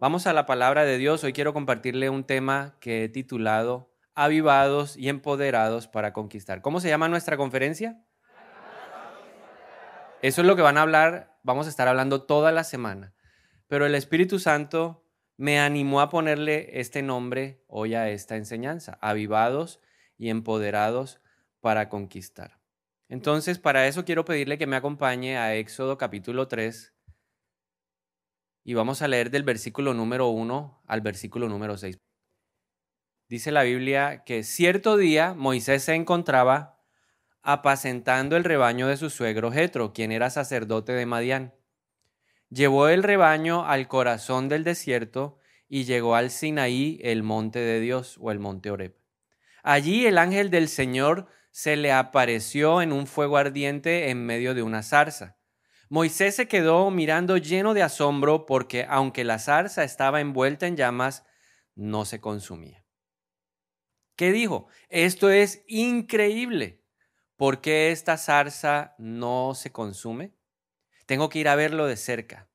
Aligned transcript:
Vamos 0.00 0.26
a 0.26 0.32
la 0.32 0.46
palabra 0.46 0.86
de 0.86 0.96
Dios. 0.96 1.22
Hoy 1.24 1.34
quiero 1.34 1.52
compartirle 1.52 2.08
un 2.08 2.24
tema 2.24 2.74
que 2.80 3.04
he 3.04 3.10
titulado 3.10 3.92
Avivados 4.14 4.96
y 4.96 5.10
empoderados 5.10 5.88
para 5.88 6.14
conquistar. 6.14 6.62
¿Cómo 6.62 6.80
se 6.80 6.88
llama 6.88 7.10
nuestra 7.10 7.36
conferencia? 7.36 8.02
Eso 10.22 10.40
es 10.40 10.46
lo 10.46 10.56
que 10.56 10.62
van 10.62 10.78
a 10.78 10.82
hablar, 10.82 11.36
vamos 11.42 11.66
a 11.66 11.68
estar 11.68 11.86
hablando 11.86 12.22
toda 12.22 12.50
la 12.50 12.64
semana. 12.64 13.12
Pero 13.66 13.84
el 13.84 13.94
Espíritu 13.94 14.38
Santo 14.38 15.04
me 15.36 15.60
animó 15.60 16.00
a 16.00 16.08
ponerle 16.08 16.80
este 16.80 17.02
nombre 17.02 17.62
hoy 17.66 17.94
a 17.94 18.08
esta 18.08 18.36
enseñanza, 18.36 18.96
avivados 19.02 19.80
y 20.16 20.30
empoderados 20.30 21.20
para 21.60 21.90
conquistar. 21.90 22.58
Entonces, 23.10 23.58
para 23.58 23.86
eso 23.86 24.06
quiero 24.06 24.24
pedirle 24.24 24.56
que 24.56 24.66
me 24.66 24.76
acompañe 24.76 25.36
a 25.36 25.54
Éxodo 25.56 25.98
capítulo 25.98 26.48
3, 26.48 26.94
y 28.64 28.74
vamos 28.74 29.02
a 29.02 29.08
leer 29.08 29.30
del 29.30 29.42
versículo 29.42 29.94
número 29.94 30.28
1 30.28 30.82
al 30.86 31.00
versículo 31.00 31.48
número 31.48 31.76
6. 31.76 31.98
Dice 33.28 33.52
la 33.52 33.62
Biblia 33.62 34.24
que 34.24 34.42
cierto 34.42 34.96
día 34.96 35.34
Moisés 35.34 35.84
se 35.84 35.94
encontraba 35.94 36.80
apacentando 37.42 38.36
el 38.36 38.44
rebaño 38.44 38.86
de 38.88 38.96
su 38.96 39.08
suegro 39.08 39.50
Jetro, 39.52 39.92
quien 39.92 40.12
era 40.12 40.30
sacerdote 40.30 40.92
de 40.92 41.06
Madián. 41.06 41.54
Llevó 42.50 42.88
el 42.88 43.02
rebaño 43.02 43.64
al 43.64 43.88
corazón 43.88 44.48
del 44.48 44.64
desierto 44.64 45.38
y 45.68 45.84
llegó 45.84 46.16
al 46.16 46.30
Sinaí, 46.30 46.98
el 47.02 47.22
monte 47.22 47.60
de 47.60 47.80
Dios 47.80 48.18
o 48.20 48.32
el 48.32 48.40
monte 48.40 48.70
Oreb. 48.70 48.96
Allí 49.62 50.06
el 50.06 50.18
ángel 50.18 50.50
del 50.50 50.68
Señor 50.68 51.28
se 51.52 51.76
le 51.76 51.92
apareció 51.92 52.82
en 52.82 52.92
un 52.92 53.06
fuego 53.06 53.36
ardiente 53.36 54.10
en 54.10 54.24
medio 54.24 54.54
de 54.54 54.62
una 54.62 54.82
zarza. 54.82 55.39
Moisés 55.90 56.36
se 56.36 56.46
quedó 56.46 56.88
mirando 56.92 57.36
lleno 57.36 57.74
de 57.74 57.82
asombro 57.82 58.46
porque 58.46 58.86
aunque 58.88 59.24
la 59.24 59.40
zarza 59.40 59.82
estaba 59.82 60.20
envuelta 60.20 60.68
en 60.68 60.76
llamas, 60.76 61.26
no 61.74 62.04
se 62.04 62.20
consumía. 62.20 62.84
¿Qué 64.14 64.30
dijo? 64.30 64.68
Esto 64.88 65.30
es 65.30 65.64
increíble. 65.66 66.84
¿Por 67.34 67.60
qué 67.60 67.90
esta 67.90 68.16
zarza 68.18 68.94
no 68.98 69.54
se 69.56 69.72
consume? 69.72 70.32
Tengo 71.06 71.28
que 71.28 71.40
ir 71.40 71.48
a 71.48 71.56
verlo 71.56 71.88
de 71.88 71.96
cerca. 71.96 72.48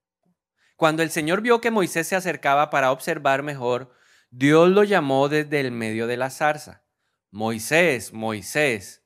Cuando 0.78 1.03
el 1.03 1.09
Señor 1.09 1.41
vio 1.41 1.59
que 1.59 1.72
Moisés 1.72 2.08
se 2.08 2.16
acercaba 2.16 2.69
para 2.69 2.94
observar 2.94 3.44
mejor, 3.44 3.94
Dios 4.30 4.69
lo 4.69 4.86
llamó 4.86 5.28
desde 5.28 5.59
el 5.59 5.72
medio 5.72 6.08
de 6.08 6.16
la 6.16 6.30
zarza. 6.30 6.86
Moisés, 7.31 8.13
Moisés. 8.13 9.03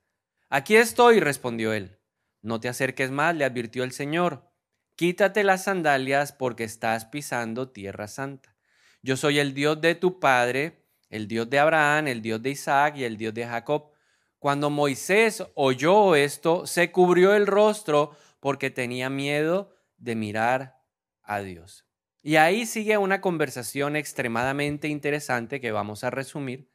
Aquí 0.49 0.75
estoy, 0.75 1.19
respondió 1.19 1.73
él. 1.73 1.98
No 2.41 2.59
te 2.59 2.69
acerques 2.69 3.11
más, 3.11 3.35
le 3.35 3.45
advirtió 3.45 3.83
el 3.83 3.91
Señor. 3.91 4.49
Quítate 4.95 5.43
las 5.43 5.63
sandalias 5.63 6.31
porque 6.31 6.63
estás 6.63 7.05
pisando 7.05 7.69
tierra 7.69 8.07
santa. 8.07 8.55
Yo 9.01 9.17
soy 9.17 9.39
el 9.39 9.53
Dios 9.53 9.79
de 9.81 9.95
tu 9.95 10.19
padre, 10.19 10.85
el 11.09 11.27
Dios 11.27 11.49
de 11.49 11.59
Abraham, 11.59 12.07
el 12.07 12.21
Dios 12.21 12.41
de 12.41 12.51
Isaac 12.51 12.97
y 12.97 13.03
el 13.03 13.17
Dios 13.17 13.33
de 13.33 13.45
Jacob. 13.45 13.91
Cuando 14.39 14.69
Moisés 14.69 15.43
oyó 15.55 16.15
esto, 16.15 16.65
se 16.65 16.91
cubrió 16.91 17.33
el 17.33 17.47
rostro 17.47 18.15
porque 18.39 18.69
tenía 18.69 19.09
miedo 19.09 19.73
de 19.97 20.15
mirar 20.15 20.81
a 21.23 21.41
Dios. 21.41 21.85
Y 22.21 22.35
ahí 22.35 22.65
sigue 22.65 22.97
una 22.97 23.21
conversación 23.21 23.95
extremadamente 23.95 24.87
interesante 24.87 25.61
que 25.61 25.71
vamos 25.71 26.03
a 26.03 26.09
resumir. 26.09 26.69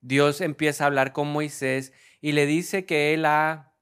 Dios 0.00 0.40
empieza 0.40 0.84
a 0.84 0.86
hablar 0.88 1.12
con 1.12 1.28
Moisés 1.28 1.92
y 2.20 2.32
le 2.32 2.46
dice 2.46 2.84
que 2.84 3.14
él 3.14 3.24
ha 3.24 3.75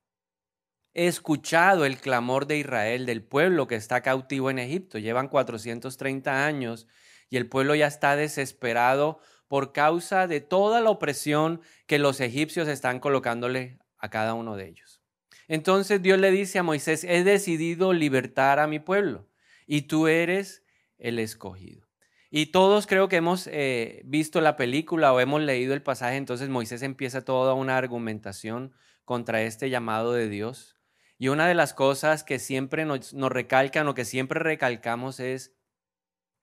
Escuchado 0.94 1.84
el 1.84 1.98
clamor 1.98 2.46
de 2.46 2.58
Israel, 2.58 3.04
del 3.04 3.24
pueblo 3.24 3.66
que 3.66 3.74
está 3.74 4.00
cautivo 4.00 4.48
en 4.48 4.60
Egipto. 4.60 4.98
Llevan 4.98 5.26
430 5.26 6.46
años 6.46 6.86
y 7.28 7.36
el 7.36 7.48
pueblo 7.48 7.74
ya 7.74 7.88
está 7.88 8.14
desesperado 8.14 9.18
por 9.48 9.72
causa 9.72 10.28
de 10.28 10.40
toda 10.40 10.80
la 10.80 10.90
opresión 10.90 11.60
que 11.86 11.98
los 11.98 12.20
egipcios 12.20 12.68
están 12.68 13.00
colocándole 13.00 13.80
a 13.98 14.08
cada 14.08 14.34
uno 14.34 14.56
de 14.56 14.68
ellos. 14.68 15.02
Entonces 15.48 16.00
Dios 16.00 16.20
le 16.20 16.30
dice 16.30 16.60
a 16.60 16.62
Moisés, 16.62 17.02
he 17.02 17.24
decidido 17.24 17.92
libertar 17.92 18.60
a 18.60 18.68
mi 18.68 18.78
pueblo 18.78 19.26
y 19.66 19.82
tú 19.82 20.06
eres 20.06 20.62
el 20.98 21.18
escogido. 21.18 21.88
Y 22.30 22.46
todos 22.46 22.86
creo 22.86 23.08
que 23.08 23.16
hemos 23.16 23.48
eh, 23.48 24.02
visto 24.04 24.40
la 24.40 24.56
película 24.56 25.12
o 25.12 25.18
hemos 25.18 25.42
leído 25.42 25.74
el 25.74 25.82
pasaje, 25.82 26.16
entonces 26.16 26.48
Moisés 26.48 26.82
empieza 26.82 27.24
toda 27.24 27.54
una 27.54 27.76
argumentación 27.76 28.72
contra 29.04 29.42
este 29.42 29.70
llamado 29.70 30.12
de 30.12 30.28
Dios 30.28 30.73
y 31.18 31.28
una 31.28 31.46
de 31.46 31.54
las 31.54 31.74
cosas 31.74 32.24
que 32.24 32.38
siempre 32.38 32.84
nos, 32.84 33.12
recalcan 33.12 33.86
o 33.88 33.94
que 33.94 34.04
siempre 34.04 34.40
recalcamos 34.40 35.20
es 35.20 35.54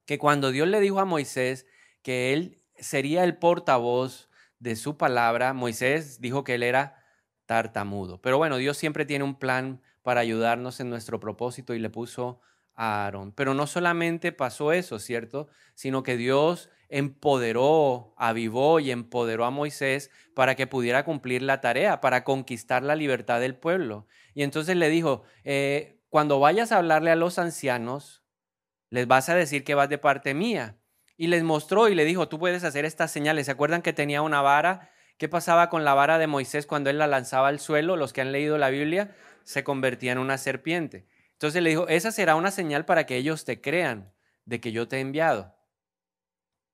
que 0.06 0.18
cuando 0.18 0.50
Dios 0.50 0.68
le 0.68 0.80
dijo 0.80 1.00
a 1.00 1.04
Moisés 1.04 1.66
que 2.02 2.32
él 2.32 2.62
sería 2.76 3.24
el 3.24 3.36
portavoz 3.36 4.28
de 4.58 4.76
su 4.76 4.96
palabra, 4.96 5.52
Moisés 5.52 6.20
dijo 6.20 6.44
que 6.44 6.54
él 6.54 6.62
era 6.62 7.04
tartamudo. 7.46 8.20
Pero 8.22 8.38
bueno, 8.38 8.56
Dios 8.56 8.76
siempre 8.76 9.04
tiene 9.04 9.24
un 9.24 9.38
plan 9.38 9.82
para 10.02 10.20
ayudarnos 10.20 10.80
en 10.80 10.90
nuestro 10.90 11.20
propósito 11.20 11.74
y 11.74 11.78
le 11.78 11.90
puso 11.90 12.40
a 12.74 13.04
Aarón. 13.04 13.32
Pero 13.32 13.54
no 13.54 13.66
solamente 13.66 14.32
pasó 14.32 14.72
eso, 14.72 14.98
¿cierto? 14.98 15.48
Sino 15.74 16.02
que 16.02 16.16
Dios 16.16 16.70
empoderó, 16.88 18.14
avivó 18.18 18.78
y 18.78 18.90
empoderó 18.90 19.44
a 19.44 19.50
Moisés 19.50 20.10
para 20.34 20.54
que 20.54 20.66
pudiera 20.66 21.04
cumplir 21.04 21.42
la 21.42 21.60
tarea, 21.60 22.00
para 22.00 22.22
conquistar 22.22 22.82
la 22.82 22.96
libertad 22.96 23.40
del 23.40 23.54
pueblo. 23.54 24.06
Y 24.34 24.42
entonces 24.42 24.76
le 24.76 24.88
dijo, 24.88 25.22
eh, 25.44 26.00
cuando 26.08 26.40
vayas 26.40 26.72
a 26.72 26.78
hablarle 26.78 27.10
a 27.10 27.16
los 27.16 27.38
ancianos, 27.38 28.22
les 28.90 29.06
vas 29.06 29.28
a 29.28 29.34
decir 29.34 29.64
que 29.64 29.74
vas 29.74 29.88
de 29.88 29.98
parte 29.98 30.34
mía. 30.34 30.78
Y 31.16 31.28
les 31.28 31.42
mostró 31.42 31.88
y 31.88 31.94
le 31.94 32.04
dijo, 32.04 32.28
tú 32.28 32.38
puedes 32.38 32.64
hacer 32.64 32.84
estas 32.84 33.10
señales. 33.10 33.46
¿Se 33.46 33.52
acuerdan 33.52 33.82
que 33.82 33.92
tenía 33.92 34.22
una 34.22 34.42
vara? 34.42 34.90
¿Qué 35.18 35.28
pasaba 35.28 35.68
con 35.68 35.84
la 35.84 35.94
vara 35.94 36.18
de 36.18 36.26
Moisés 36.26 36.66
cuando 36.66 36.90
él 36.90 36.98
la 36.98 37.06
lanzaba 37.06 37.48
al 37.48 37.60
suelo? 37.60 37.96
Los 37.96 38.12
que 38.12 38.20
han 38.20 38.32
leído 38.32 38.58
la 38.58 38.70
Biblia, 38.70 39.14
se 39.44 39.64
convertía 39.64 40.12
en 40.12 40.18
una 40.18 40.38
serpiente. 40.38 41.06
Entonces 41.32 41.62
le 41.62 41.70
dijo, 41.70 41.88
esa 41.88 42.12
será 42.12 42.34
una 42.34 42.50
señal 42.50 42.84
para 42.84 43.06
que 43.06 43.16
ellos 43.16 43.44
te 43.44 43.60
crean 43.60 44.12
de 44.44 44.60
que 44.60 44.72
yo 44.72 44.88
te 44.88 44.96
he 44.96 45.00
enviado. 45.00 45.54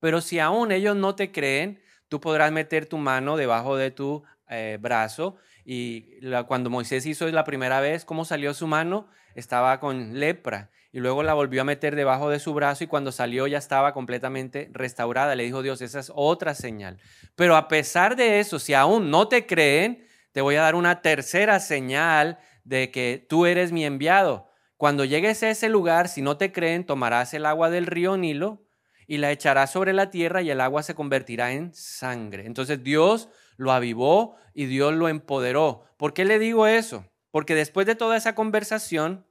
Pero 0.01 0.21
si 0.21 0.39
aún 0.39 0.73
ellos 0.73 0.97
no 0.97 1.15
te 1.15 1.33
creen, 1.33 1.81
tú 2.09 2.21
podrás 2.21 2.53
meter 2.53 2.87
tu 2.87 2.99
mano 2.99 3.37
debajo 3.37 3.77
de 3.77 3.91
tu 3.91 4.25
eh, 4.49 4.79
brazo. 4.81 5.37
Y 5.71 6.21
cuando 6.47 6.71
Moisés 6.71 7.05
hizo 7.05 7.29
la 7.29 7.45
primera 7.45 7.79
vez, 7.81 8.07
¿cómo 8.07 8.25
salió 8.25 8.55
su 8.55 8.67
mano? 8.67 9.07
Estaba 9.35 9.81
con 9.81 10.19
lepra. 10.19 10.71
Y 10.93 11.01
luego 11.01 11.23
la 11.23 11.35
volvió 11.35 11.61
a 11.61 11.65
meter 11.65 11.95
debajo 11.95 12.31
de 12.31 12.39
su 12.39 12.55
brazo 12.55 12.85
y 12.85 12.87
cuando 12.87 13.13
salió 13.13 13.47
ya 13.47 13.59
estaba 13.59 13.93
completamente 13.93 14.71
restaurada. 14.73 15.35
Le 15.35 15.45
dijo 15.45 15.61
Dios, 15.61 15.83
esa 15.83 16.01
es 16.01 16.11
otra 16.15 16.55
señal. 16.55 16.97
Pero 17.37 17.55
a 17.55 17.69
pesar 17.69 18.17
de 18.17 18.41
eso, 18.41 18.59
si 18.59 18.73
aún 18.73 19.11
no 19.11 19.29
te 19.29 19.45
creen, 19.45 20.07
te 20.33 20.41
voy 20.41 20.55
a 20.55 20.63
dar 20.63 20.75
una 20.75 21.03
tercera 21.03 21.61
señal 21.61 22.39
de 22.65 22.91
que 22.91 23.27
tú 23.29 23.45
eres 23.45 23.71
mi 23.71 23.85
enviado. 23.85 24.51
Cuando 24.79 25.05
llegues 25.05 25.43
a 25.43 25.51
ese 25.51 25.69
lugar, 25.69 26.09
si 26.09 26.23
no 26.23 26.39
te 26.39 26.51
creen, 26.51 26.87
tomarás 26.87 27.35
el 27.35 27.45
agua 27.45 27.69
del 27.69 27.85
río 27.85 28.17
Nilo 28.17 28.65
y 29.07 29.19
la 29.19 29.33
echará 29.33 29.67
sobre 29.67 29.93
la 29.93 30.09
tierra 30.09 30.41
y 30.41 30.49
el 30.49 30.63
agua 30.63 30.83
se 30.83 30.95
convertirá 30.95 31.53
en 31.53 31.75
sangre. 31.75 32.47
Entonces 32.47 32.83
Dios 32.83 33.29
lo 33.59 33.73
avivó 33.73 34.37
y 34.55 34.65
Dios 34.65 34.95
lo 34.95 35.11
empoderó. 35.11 35.85
¿Por 35.99 36.15
qué 36.15 36.25
le 36.25 36.39
digo 36.39 36.67
eso? 36.67 37.05
Porque 37.31 37.55
después 37.55 37.87
de 37.87 37.95
toda 37.95 38.17
esa 38.17 38.35
conversación, 38.35 39.27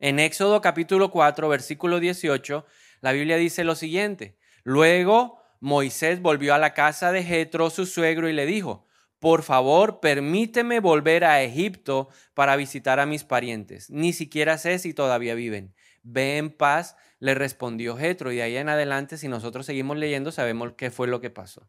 en 0.00 0.18
Éxodo 0.18 0.60
capítulo 0.60 1.12
4, 1.12 1.48
versículo 1.48 2.00
18, 2.00 2.66
la 3.00 3.12
Biblia 3.12 3.36
dice 3.36 3.62
lo 3.62 3.76
siguiente. 3.76 4.36
Luego 4.64 5.40
Moisés 5.60 6.20
volvió 6.20 6.54
a 6.54 6.58
la 6.58 6.74
casa 6.74 7.12
de 7.12 7.22
Jetro, 7.22 7.70
su 7.70 7.86
suegro, 7.86 8.28
y 8.28 8.32
le 8.32 8.46
dijo, 8.46 8.86
por 9.18 9.42
favor, 9.42 10.00
permíteme 10.00 10.80
volver 10.80 11.24
a 11.24 11.42
Egipto 11.42 12.08
para 12.34 12.56
visitar 12.56 13.00
a 13.00 13.06
mis 13.06 13.24
parientes. 13.24 13.90
Ni 13.90 14.12
siquiera 14.12 14.58
sé 14.58 14.78
si 14.78 14.94
todavía 14.94 15.34
viven. 15.34 15.74
Ve 16.02 16.38
en 16.38 16.50
paz 16.50 16.96
le 17.18 17.34
respondió 17.34 17.96
Jetro. 17.96 18.32
Y 18.32 18.36
de 18.36 18.42
ahí 18.42 18.56
en 18.56 18.68
adelante, 18.68 19.18
si 19.18 19.28
nosotros 19.28 19.66
seguimos 19.66 19.96
leyendo, 19.96 20.30
sabemos 20.30 20.72
qué 20.76 20.90
fue 20.90 21.08
lo 21.08 21.20
que 21.20 21.30
pasó. 21.30 21.68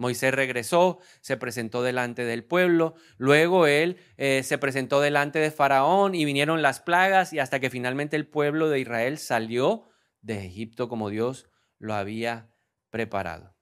Moisés 0.00 0.32
regresó, 0.32 0.98
se 1.20 1.36
presentó 1.36 1.82
delante 1.82 2.24
del 2.24 2.42
pueblo, 2.42 2.94
luego 3.18 3.66
él 3.66 3.98
eh, 4.16 4.42
se 4.42 4.56
presentó 4.56 5.02
delante 5.02 5.38
de 5.40 5.50
Faraón 5.50 6.14
y 6.14 6.24
vinieron 6.24 6.62
las 6.62 6.80
plagas 6.80 7.34
y 7.34 7.38
hasta 7.38 7.60
que 7.60 7.68
finalmente 7.68 8.16
el 8.16 8.26
pueblo 8.26 8.70
de 8.70 8.80
Israel 8.80 9.18
salió 9.18 9.90
de 10.22 10.46
Egipto 10.46 10.88
como 10.88 11.10
Dios 11.10 11.50
lo 11.78 11.92
había 11.92 12.48
preparado. 12.88 13.54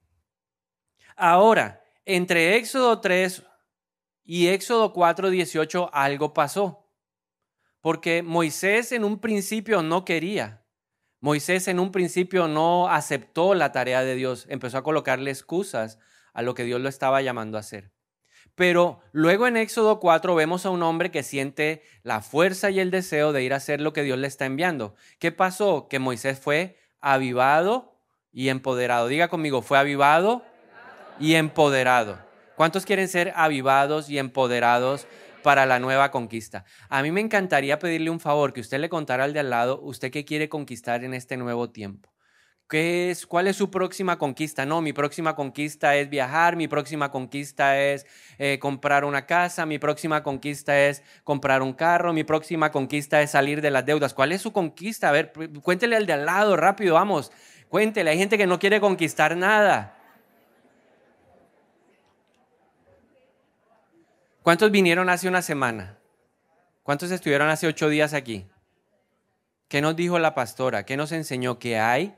Ahora, 1.17 1.83
entre 2.05 2.55
Éxodo 2.55 3.01
3 3.01 3.43
y 4.23 4.47
Éxodo 4.47 4.93
4, 4.93 5.31
18 5.31 5.91
algo 5.93 6.35
pasó, 6.35 6.89
porque 7.81 8.23
Moisés 8.23 8.93
en 8.93 9.03
un 9.03 9.19
principio 9.19 9.83
no 9.83 10.05
quería, 10.05 10.65
Moisés 11.19 11.67
en 11.67 11.81
un 11.81 11.91
principio 11.91 12.47
no 12.47 12.89
aceptó 12.89 13.55
la 13.55 13.73
tarea 13.73 14.05
de 14.05 14.15
Dios, 14.15 14.47
empezó 14.49 14.79
a 14.79 14.85
colocarle 14.85 15.33
excusas 15.33 15.99
a 16.33 16.43
lo 16.43 16.55
que 16.55 16.65
Dios 16.65 16.81
lo 16.81 16.89
estaba 16.89 17.23
llamando 17.23 17.57
a 17.57 17.61
hacer. 17.61 17.93
Pero 18.55 19.01
luego 19.13 19.47
en 19.47 19.57
Éxodo 19.57 20.01
4 20.01 20.35
vemos 20.35 20.67
a 20.67 20.71
un 20.71 20.83
hombre 20.83 21.11
que 21.11 21.23
siente 21.23 21.83
la 22.03 22.21
fuerza 22.23 22.71
y 22.71 22.81
el 22.81 22.91
deseo 22.91 23.33
de 23.33 23.45
ir 23.45 23.53
a 23.53 23.59
hacer 23.59 23.81
lo 23.81 23.93
que 23.93 24.03
Dios 24.03 24.19
le 24.19 24.27
está 24.27 24.47
enviando. 24.47 24.95
¿Qué 25.21 25.31
pasó? 25.31 25.87
Que 25.89 26.01
Moisés 26.01 26.41
fue 26.41 26.77
avivado 27.01 28.03
y 28.33 28.49
empoderado. 28.49 29.07
Diga 29.09 29.29
conmigo, 29.29 29.63
fue 29.63 29.79
avivado 29.79 30.43
y 31.21 31.35
empoderado. 31.35 32.19
¿Cuántos 32.57 32.85
quieren 32.85 33.07
ser 33.07 33.33
avivados 33.37 34.11
y 34.11 34.19
empoderados 34.19 35.07
para 35.45 35.65
la 35.65 35.79
nueva 35.79 36.11
conquista? 36.11 36.65
A 36.89 37.03
mí 37.03 37.13
me 37.13 37.21
encantaría 37.21 37.79
pedirle 37.79 38.11
un 38.11 38.19
favor, 38.19 38.53
que 38.53 38.61
usted 38.61 38.81
le 38.81 38.89
contara 38.89 39.23
al 39.23 39.33
de 39.33 39.41
al 39.41 39.51
lado, 39.51 39.81
usted 39.81 40.11
qué 40.11 40.25
quiere 40.25 40.49
conquistar 40.49 41.05
en 41.05 41.15
este 41.15 41.37
nuevo 41.37 41.71
tiempo. 41.71 42.11
¿Qué 42.69 43.11
es, 43.11 43.27
¿Cuál 43.27 43.47
es 43.47 43.57
su 43.57 43.71
próxima 43.71 44.19
conquista? 44.19 44.67
No, 44.67 44.83
mi 44.83 44.93
próxima 44.93 45.35
conquista 45.35 45.97
es 45.97 46.11
viajar, 46.11 46.55
mi 46.55 46.69
próxima 46.69 47.11
conquista 47.11 47.81
es 47.81 48.07
eh, 48.37 48.59
comprar 48.59 49.07
una 49.07 49.25
casa, 49.25 49.65
mi 49.65 49.79
próxima 49.79 50.23
conquista 50.23 50.79
es 50.79 51.03
comprar 51.25 51.63
un 51.63 51.73
carro, 51.73 52.13
mi 52.13 52.25
próxima 52.25 52.71
conquista 52.71 53.23
es 53.23 53.31
salir 53.31 53.63
de 53.63 53.71
las 53.71 53.87
deudas. 53.87 54.13
¿Cuál 54.13 54.33
es 54.33 54.43
su 54.43 54.53
conquista? 54.53 55.09
A 55.09 55.13
ver, 55.13 55.33
cuéntele 55.63 55.97
al 55.97 56.05
de 56.05 56.13
al 56.13 56.27
lado, 56.27 56.59
rápido, 56.59 56.97
vamos, 56.97 57.33
cuéntele. 57.71 58.11
Hay 58.11 58.19
gente 58.19 58.37
que 58.37 58.47
no 58.47 58.59
quiere 58.59 58.81
conquistar 58.81 59.35
nada. 59.35 59.97
¿Cuántos 64.43 64.71
vinieron 64.71 65.09
hace 65.09 65.27
una 65.27 65.41
semana? 65.41 65.97
¿Cuántos 66.83 67.11
estuvieron 67.13 67.49
hace 67.49 67.67
ocho 67.67 67.89
días 67.89 68.13
aquí? 68.13 68.47
¿Qué 69.69 69.81
nos 69.81 69.97
dijo 69.97 70.19
la 70.19 70.35
pastora? 70.35 70.85
¿Qué 70.85 70.99
nos 70.99 71.13
enseñó? 71.13 71.59
Que 71.59 71.79
hay 71.79 72.18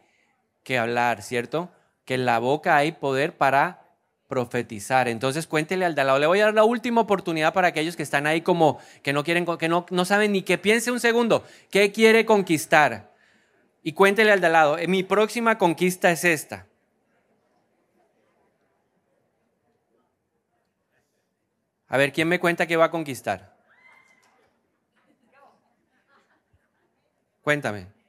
que 0.62 0.79
hablar, 0.79 1.23
¿cierto? 1.23 1.71
Que 2.05 2.15
en 2.15 2.27
la 2.27 2.39
boca 2.39 2.77
hay 2.77 2.93
poder 2.93 3.37
para 3.37 3.81
profetizar. 4.31 5.09
Entonces 5.09 5.47
cuéntele 5.47 5.85
al 5.85 5.95
de 5.95 6.05
lado. 6.05 6.19
Le 6.19 6.27
voy 6.27 6.41
a 6.41 6.47
dar 6.47 6.55
la 6.55 6.65
última 6.65 7.01
oportunidad 7.01 7.53
para 7.53 7.69
aquellos 7.69 7.97
que 7.97 8.05
están 8.05 8.27
ahí 8.27 8.43
como 8.43 8.79
que 9.03 9.12
no 9.12 9.25
quieren, 9.25 9.45
que 9.59 9.69
no, 9.69 9.87
no 9.91 10.05
saben 10.05 10.33
ni 10.33 10.43
que 10.43 10.57
piense 10.57 10.93
un 10.93 11.01
segundo. 11.01 11.45
¿Qué 11.71 11.91
quiere 11.91 12.25
conquistar? 12.25 13.11
Y 13.83 13.93
cuéntele 13.93 14.31
al 14.31 14.41
de 14.41 14.49
lado. 14.49 14.79
Eh, 14.79 14.87
mi 14.87 15.03
próxima 15.03 15.59
conquista 15.59 16.11
es 16.11 16.25
esta. 16.25 16.67
A 21.89 21.97
ver, 21.97 22.12
¿quién 22.12 22.29
me 22.29 22.39
cuenta 22.39 22.67
que 22.67 22.77
va 22.77 22.85
a 22.85 22.91
conquistar? 22.91 23.57
Cuéntame. 27.43 28.00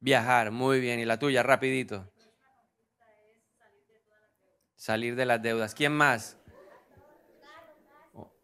Viajar, 0.00 0.50
muy 0.50 0.80
bien. 0.80 1.00
¿Y 1.00 1.04
la 1.04 1.18
tuya, 1.18 1.42
rapidito? 1.42 2.08
Salir 4.76 5.16
de 5.16 5.26
las 5.26 5.42
deudas. 5.42 5.74
¿Quién 5.74 5.92
más? 5.92 6.36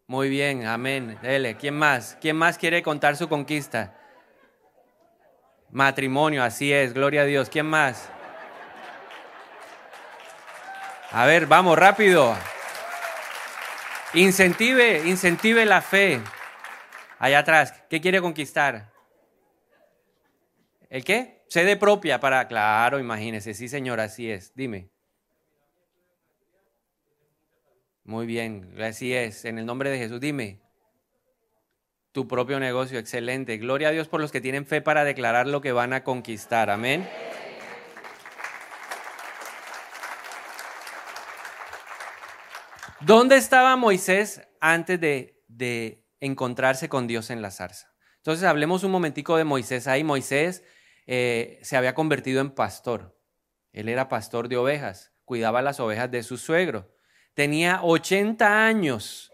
Muy 0.07 0.29
bien, 0.29 0.67
amén. 0.67 1.19
Dele. 1.23 1.57
¿Quién 1.57 1.75
más? 1.75 2.19
¿Quién 2.21 2.37
más 2.37 2.59
quiere 2.59 2.83
contar 2.83 3.17
su 3.17 3.29
conquista? 3.29 3.97
Matrimonio, 5.71 6.45
así 6.45 6.73
es, 6.73 6.93
gloria 6.93 7.23
a 7.23 7.25
Dios. 7.25 7.49
¿Quién 7.49 7.67
más? 7.67 8.09
A 11.11 11.27
ver, 11.27 11.47
vamos, 11.47 11.79
rápido. 11.79 12.37
Incentive, 14.15 15.09
incentive 15.09 15.65
la 15.65 15.81
fe. 15.81 16.21
Allá 17.19 17.39
atrás, 17.39 17.73
¿qué 17.89 18.01
quiere 18.01 18.21
conquistar? 18.21 18.93
¿El 20.91 21.05
qué? 21.05 21.34
Sede 21.49 21.77
propia 21.77 22.21
para, 22.21 22.47
claro, 22.49 22.99
imagínese, 22.99 23.55
sí 23.55 23.69
señor, 23.69 24.01
así 24.01 24.31
es. 24.31 24.55
Dime. 24.55 24.91
Muy 28.05 28.27
bien, 28.27 28.75
así 28.83 29.15
es, 29.15 29.45
en 29.45 29.59
el 29.59 29.65
nombre 29.65 29.89
de 29.89 29.99
Jesús, 29.99 30.21
dime. 30.21 30.61
Tu 32.13 32.29
propio 32.29 32.61
negocio, 32.61 32.99
excelente. 32.99 33.57
Gloria 33.57 33.89
a 33.89 33.91
Dios 33.91 34.09
por 34.09 34.21
los 34.21 34.31
que 34.31 34.41
tienen 34.41 34.67
fe 34.67 34.81
para 34.81 35.05
declarar 35.05 35.49
lo 35.49 35.61
que 35.61 35.73
van 35.73 35.93
a 35.93 36.05
conquistar. 36.05 36.71
Amén. 36.71 37.09
¿Dónde 43.01 43.37
estaba 43.37 43.77
Moisés 43.77 44.43
antes 44.61 45.01
de, 45.01 45.43
de, 45.49 46.07
encontrarse 46.21 46.89
con 46.89 47.07
Dios 47.07 47.31
en 47.31 47.43
la 47.43 47.51
zarza? 47.51 47.93
Entonces 48.19 48.45
hablemos 48.45 48.85
un 48.85 48.93
momentico 48.93 49.37
de 49.37 49.45
Moisés 49.45 49.87
ahí. 49.87 50.05
Moisés 50.05 50.63
eh, 51.07 51.59
se 51.63 51.77
había 51.77 51.95
convertido 51.95 52.41
en 52.41 52.51
pastor. 52.51 53.19
Él 53.73 53.89
era 53.89 54.09
pastor 54.09 54.49
de 54.49 54.57
ovejas, 54.57 55.13
cuidaba 55.25 55.63
las 55.63 55.81
ovejas 55.81 56.11
de 56.11 56.23
su 56.23 56.37
suegro. 56.37 56.95
Tenía 57.35 57.81
80 57.83 58.67
años. 58.67 59.33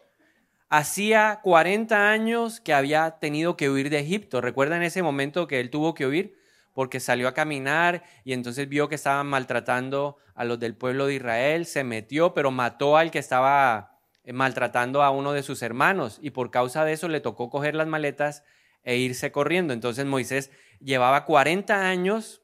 Hacía 0.68 1.40
40 1.42 2.10
años 2.10 2.60
que 2.60 2.72
había 2.72 3.18
tenido 3.18 3.56
que 3.56 3.68
huir 3.68 3.90
de 3.90 3.98
Egipto. 3.98 4.40
¿Recuerdan 4.40 4.82
ese 4.82 5.02
momento 5.02 5.46
que 5.46 5.60
él 5.60 5.68
tuvo 5.68 5.94
que 5.94 6.06
huir? 6.06 6.38
Porque 6.72 7.00
salió 7.00 7.28
a 7.28 7.34
caminar 7.34 8.04
y 8.24 8.32
entonces 8.32 8.68
vio 8.68 8.88
que 8.88 8.94
estaban 8.94 9.26
maltratando 9.26 10.16
a 10.34 10.44
los 10.44 10.58
del 10.58 10.76
pueblo 10.76 11.06
de 11.06 11.16
Israel, 11.16 11.66
se 11.66 11.84
metió, 11.84 12.32
pero 12.32 12.50
mató 12.50 12.96
al 12.96 13.10
que 13.10 13.18
estaba 13.18 13.98
eh, 14.24 14.32
maltratando 14.32 15.02
a 15.02 15.10
uno 15.10 15.32
de 15.32 15.42
sus 15.42 15.60
hermanos 15.60 16.18
y 16.22 16.30
por 16.30 16.50
causa 16.50 16.84
de 16.84 16.92
eso 16.92 17.08
le 17.08 17.20
tocó 17.20 17.50
coger 17.50 17.74
las 17.74 17.88
maletas 17.88 18.44
e 18.82 18.96
irse 18.96 19.32
corriendo. 19.32 19.74
Entonces 19.74 20.06
Moisés 20.06 20.50
llevaba 20.80 21.24
40 21.24 21.88
años 21.88 22.42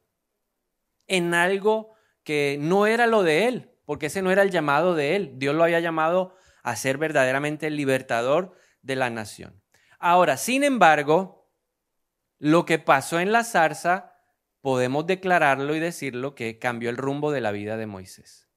en 1.07 1.35
algo 1.35 1.95
que 2.23 2.59
no 2.61 2.87
era 2.87 3.07
lo 3.07 3.23
de 3.23 3.47
él, 3.47 3.73
porque 3.85 4.07
ese 4.07 4.23
no 4.23 4.31
era 4.31 4.43
el 4.43 4.51
llamado 4.51 4.95
de 4.95 5.17
él. 5.17 5.33
Dios 5.37 5.55
lo 5.55 5.65
había 5.65 5.81
llamado 5.81 6.35
a 6.63 6.77
ser 6.77 6.99
verdaderamente 6.99 7.69
el 7.69 7.77
libertador 7.77 8.57
de 8.83 8.97
la 8.97 9.11
nación. 9.11 9.63
Ahora, 9.99 10.37
sin 10.37 10.65
embargo, 10.65 11.51
lo 12.39 12.67
que 12.67 12.79
pasó 12.79 13.21
en 13.21 13.33
la 13.33 13.45
zarza, 13.45 14.13
podemos 14.61 15.07
declararlo 15.07 15.75
y 15.75 15.81
decirlo 15.81 16.35
que 16.35 16.59
cambió 16.59 16.91
el 16.91 16.97
rumbo 16.97 17.31
de 17.31 17.41
la 17.41 17.53
vida 17.53 17.77
de 17.77 17.87
Moisés. 17.87 18.49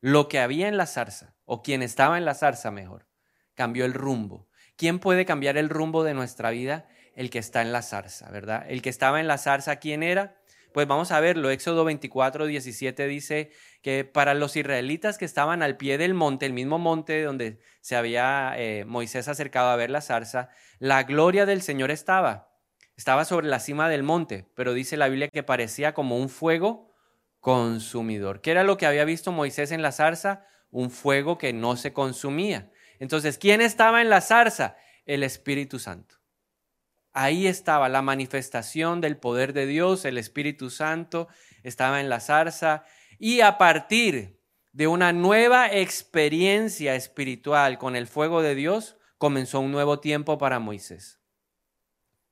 Lo 0.00 0.28
que 0.28 0.40
había 0.40 0.68
en 0.68 0.78
la 0.78 0.86
zarza, 0.86 1.36
o 1.44 1.62
quien 1.62 1.82
estaba 1.82 2.16
en 2.16 2.24
la 2.24 2.34
zarza 2.34 2.70
mejor, 2.70 3.06
cambió 3.54 3.84
el 3.84 3.92
rumbo. 3.92 4.48
¿Quién 4.76 4.98
puede 4.98 5.26
cambiar 5.26 5.58
el 5.58 5.68
rumbo 5.68 6.02
de 6.02 6.14
nuestra 6.14 6.50
vida? 6.50 6.88
El 7.14 7.30
que 7.30 7.38
está 7.38 7.62
en 7.62 7.72
la 7.72 7.82
zarza, 7.82 8.30
¿verdad? 8.30 8.64
El 8.68 8.82
que 8.82 8.90
estaba 8.90 9.20
en 9.20 9.26
la 9.26 9.38
zarza, 9.38 9.76
¿quién 9.76 10.02
era? 10.02 10.36
Pues 10.72 10.86
vamos 10.86 11.10
a 11.10 11.20
verlo. 11.20 11.50
Éxodo 11.50 11.84
24, 11.84 12.46
17 12.46 13.06
dice 13.08 13.50
que 13.82 14.04
para 14.04 14.34
los 14.34 14.56
israelitas 14.56 15.18
que 15.18 15.24
estaban 15.24 15.62
al 15.62 15.76
pie 15.76 15.98
del 15.98 16.14
monte, 16.14 16.46
el 16.46 16.52
mismo 16.52 16.78
monte 16.78 17.22
donde 17.22 17.58
se 17.80 17.96
había 17.96 18.54
eh, 18.56 18.84
Moisés 18.84 19.26
acercado 19.26 19.70
a 19.70 19.76
ver 19.76 19.90
la 19.90 20.00
zarza, 20.00 20.50
la 20.78 21.02
gloria 21.02 21.44
del 21.46 21.62
Señor 21.62 21.90
estaba. 21.90 22.50
Estaba 22.96 23.24
sobre 23.24 23.48
la 23.48 23.58
cima 23.58 23.88
del 23.88 24.02
monte, 24.02 24.46
pero 24.54 24.74
dice 24.74 24.96
la 24.96 25.08
Biblia 25.08 25.28
que 25.28 25.42
parecía 25.42 25.94
como 25.94 26.18
un 26.18 26.28
fuego 26.28 26.92
consumidor. 27.40 28.40
¿Qué 28.40 28.50
era 28.52 28.62
lo 28.62 28.76
que 28.76 28.86
había 28.86 29.04
visto 29.04 29.32
Moisés 29.32 29.72
en 29.72 29.82
la 29.82 29.90
zarza? 29.90 30.46
Un 30.70 30.90
fuego 30.90 31.38
que 31.38 31.52
no 31.52 31.76
se 31.76 31.92
consumía. 31.92 32.70
Entonces, 33.00 33.38
¿quién 33.38 33.60
estaba 33.60 34.02
en 34.02 34.10
la 34.10 34.20
zarza? 34.20 34.76
El 35.06 35.22
Espíritu 35.22 35.78
Santo. 35.78 36.19
Ahí 37.12 37.46
estaba 37.46 37.88
la 37.88 38.02
manifestación 38.02 39.00
del 39.00 39.16
poder 39.16 39.52
de 39.52 39.66
Dios, 39.66 40.04
el 40.04 40.18
Espíritu 40.18 40.70
Santo 40.70 41.28
estaba 41.62 42.00
en 42.00 42.08
la 42.08 42.20
zarza 42.20 42.84
y 43.18 43.40
a 43.40 43.58
partir 43.58 44.40
de 44.72 44.86
una 44.86 45.12
nueva 45.12 45.72
experiencia 45.72 46.94
espiritual 46.94 47.78
con 47.78 47.96
el 47.96 48.06
fuego 48.06 48.42
de 48.42 48.54
Dios, 48.54 48.96
comenzó 49.18 49.60
un 49.60 49.72
nuevo 49.72 50.00
tiempo 50.00 50.38
para 50.38 50.60
Moisés. 50.60 51.20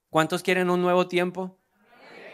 ¿Cuántos 0.08 0.42
quieren 0.42 0.70
un 0.70 0.80
nuevo 0.80 1.08
tiempo? 1.08 1.60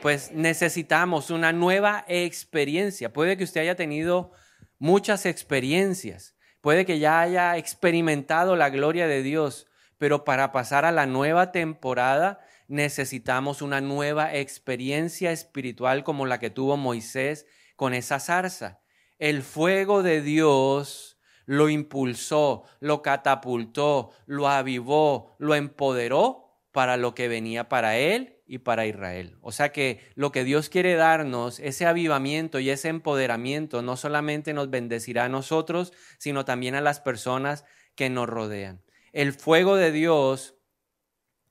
Pues 0.02 0.30
necesitamos 0.32 1.30
una 1.30 1.52
nueva 1.52 2.04
experiencia. 2.06 3.12
Puede 3.12 3.36
que 3.36 3.44
usted 3.44 3.62
haya 3.62 3.74
tenido 3.74 4.32
muchas 4.78 5.24
experiencias, 5.24 6.36
puede 6.60 6.84
que 6.84 6.98
ya 6.98 7.20
haya 7.20 7.56
experimentado 7.56 8.54
la 8.54 8.68
gloria 8.68 9.08
de 9.08 9.22
Dios, 9.22 9.66
pero 9.98 10.24
para 10.24 10.52
pasar 10.52 10.84
a 10.84 10.92
la 10.92 11.06
nueva 11.06 11.52
temporada 11.52 12.40
necesitamos 12.68 13.62
una 13.62 13.80
nueva 13.80 14.34
experiencia 14.34 15.32
espiritual 15.32 16.04
como 16.04 16.26
la 16.26 16.38
que 16.38 16.50
tuvo 16.50 16.76
Moisés 16.76 17.46
con 17.76 17.94
esa 17.94 18.20
zarza. 18.20 18.80
El 19.18 19.42
fuego 19.42 20.02
de 20.02 20.20
Dios 20.22 21.18
lo 21.46 21.68
impulsó, 21.68 22.64
lo 22.80 23.02
catapultó, 23.02 24.12
lo 24.26 24.48
avivó, 24.48 25.36
lo 25.38 25.54
empoderó 25.54 26.44
para 26.72 26.96
lo 26.96 27.14
que 27.14 27.28
venía 27.28 27.68
para 27.68 27.96
él 27.96 28.42
y 28.46 28.58
para 28.58 28.86
Israel. 28.86 29.38
O 29.40 29.52
sea 29.52 29.72
que 29.72 30.00
lo 30.14 30.32
que 30.32 30.44
Dios 30.44 30.68
quiere 30.68 30.94
darnos, 30.94 31.60
ese 31.60 31.86
avivamiento 31.86 32.58
y 32.58 32.70
ese 32.70 32.88
empoderamiento, 32.88 33.82
no 33.82 33.96
solamente 33.96 34.52
nos 34.52 34.70
bendecirá 34.70 35.24
a 35.24 35.28
nosotros, 35.28 35.92
sino 36.18 36.44
también 36.44 36.74
a 36.74 36.80
las 36.80 37.00
personas 37.00 37.64
que 37.94 38.10
nos 38.10 38.28
rodean. 38.28 38.83
El 39.14 39.32
fuego 39.32 39.76
de 39.76 39.92
Dios 39.92 40.56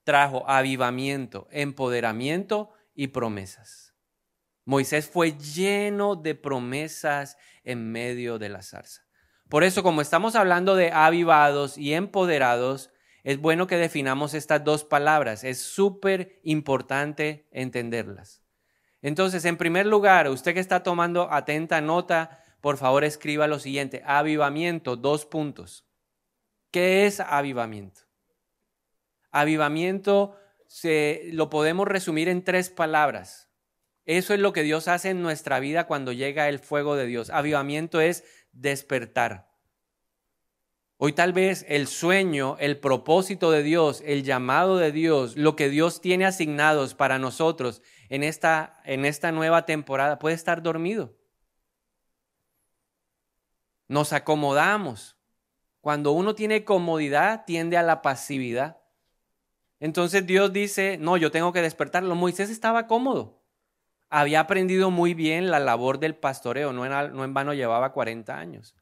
trajo 0.04 0.44
avivamiento, 0.50 1.48
empoderamiento 1.50 2.72
y 2.94 3.08
promesas. 3.08 3.96
Moisés 4.66 5.08
fue 5.08 5.38
lleno 5.38 6.18
de 6.18 6.36
promesas 6.36 7.38
en 7.64 7.90
medio 7.90 8.38
de 8.38 8.50
la 8.50 8.64
zarza. 8.64 9.04
Por 9.48 9.64
eso, 9.64 9.82
como 9.82 10.02
estamos 10.02 10.36
hablando 10.36 10.76
de 10.76 10.92
avivados 10.92 11.78
y 11.78 11.94
empoderados, 11.94 12.92
es 13.24 13.38
bueno 13.38 13.66
que 13.66 13.78
definamos 13.78 14.34
estas 14.34 14.66
dos 14.66 14.84
palabras. 14.84 15.46
Es 15.46 15.62
súper 15.62 16.42
importante 16.44 17.48
entenderlas. 17.50 18.44
Entonces, 19.02 19.46
en 19.46 19.56
primer 19.56 19.86
lugar, 19.86 20.28
usted 20.28 20.54
que 20.54 20.60
está 20.60 20.84
tomando 20.84 21.32
atenta 21.32 21.80
nota, 21.80 22.44
por 22.60 22.76
favor 22.76 23.06
escriba 23.06 23.48
lo 23.48 23.58
siguiente. 23.58 24.04
Avivamiento, 24.06 24.98
dos 24.98 25.26
puntos. 25.26 25.86
¿Qué 26.74 27.06
es 27.06 27.20
avivamiento? 27.20 28.02
Avivamiento 29.30 30.36
se, 30.66 31.30
lo 31.32 31.52
podemos 31.52 31.88
resumir 31.88 32.30
en 32.30 32.44
tres 32.44 32.72
palabras. 32.72 33.48
Eso 34.06 34.34
es 34.34 34.40
lo 34.40 34.54
que 34.54 34.64
Dios 34.64 34.88
hace 34.88 35.12
en 35.12 35.22
nuestra 35.22 35.60
vida 35.60 35.86
cuando 35.86 36.14
llega 36.14 36.50
el 36.50 36.58
fuego 36.58 36.96
de 36.96 37.06
Dios. 37.06 37.30
Avivamiento 37.30 38.02
es 38.02 38.24
despertar. 38.54 39.52
Hoy 40.98 41.14
tal 41.14 41.32
vez 41.32 41.64
el 41.70 41.86
sueño, 41.86 42.58
el 42.60 42.80
propósito 42.80 43.52
de 43.52 43.62
Dios, 43.62 44.02
el 44.04 44.24
llamado 44.24 44.80
de 44.80 44.92
Dios, 44.92 45.38
lo 45.38 45.56
que 45.56 45.70
Dios 45.70 46.02
tiene 46.02 46.26
asignados 46.26 46.96
para 46.96 47.20
nosotros 47.20 47.84
en 48.10 48.24
esta, 48.24 48.82
en 48.84 49.06
esta 49.06 49.32
nueva 49.32 49.68
temporada 49.68 50.18
puede 50.18 50.34
estar 50.34 50.64
dormido. 50.64 51.16
Nos 53.88 54.12
acomodamos. 54.12 55.18
Cuando 55.84 56.14
uno 56.14 56.34
tiene 56.34 56.64
comodidad, 56.64 57.44
tiende 57.46 57.78
a 57.78 57.84
la 57.84 58.02
pasividad. 58.02 58.78
Entonces 59.80 60.26
Dios 60.26 60.52
dice, 60.52 60.98
no, 60.98 61.18
yo 61.18 61.30
tengo 61.30 61.54
que 61.54 61.62
despertarlo. 61.62 62.16
Moisés 62.16 62.50
estaba 62.50 62.88
cómodo 62.88 63.44
había 64.16 64.42
aprendido 64.42 64.92
muy 64.92 65.16
bien 65.16 65.50
la 65.50 65.60
labor 65.60 65.98
del 65.98 66.14
pastoreo, 66.14 66.72
no 66.72 66.86
en, 66.86 67.16
no 67.16 67.24
en 67.24 67.34
vano 67.34 67.56
llevaba 67.56 67.94
40 67.94 68.38
años. 68.38 68.76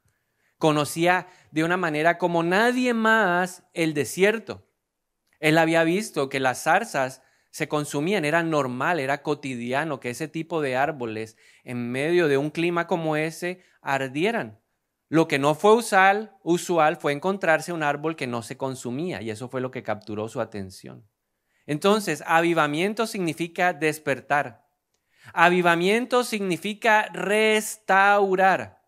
Conocía 0.58 1.28
de 1.52 1.64
una 1.64 1.78
manera 1.78 2.18
como 2.18 2.44
nadie 2.44 2.94
más 2.94 3.64
el 3.74 3.94
desierto. 3.94 4.68
Él 5.40 5.58
había 5.58 5.86
visto 5.86 6.28
que 6.28 6.42
las 6.42 6.64
zarzas 6.64 7.22
se 7.50 7.70
consumían, 7.70 8.26
era 8.26 8.44
normal, 8.44 9.00
era 9.00 9.24
cotidiano 9.24 10.02
que 10.02 10.10
ese 10.10 10.28
tipo 10.28 10.60
de 10.60 10.76
árboles 10.76 11.38
en 11.64 11.90
medio 11.94 12.28
de 12.28 12.38
un 12.38 12.50
clima 12.50 12.86
como 12.86 13.16
ese 13.16 13.64
ardieran. 13.82 14.60
Lo 15.12 15.28
que 15.28 15.40
no 15.40 15.56
fue 15.56 15.76
usual, 15.76 16.38
usual 16.42 16.96
fue 16.96 17.12
encontrarse 17.12 17.74
un 17.74 17.84
árbol 17.84 18.16
que 18.16 18.28
no 18.28 18.42
se 18.44 18.56
consumía 18.56 19.22
y 19.22 19.30
eso 19.30 19.50
fue 19.50 19.60
lo 19.60 19.70
que 19.70 19.84
capturó 19.84 20.30
su 20.30 20.40
atención. 20.40 21.06
Entonces, 21.66 22.24
avivamiento 22.26 23.06
significa 23.06 23.74
despertar. 23.74 24.66
Avivamiento 25.34 26.24
significa 26.24 27.10
restaurar. 27.12 28.82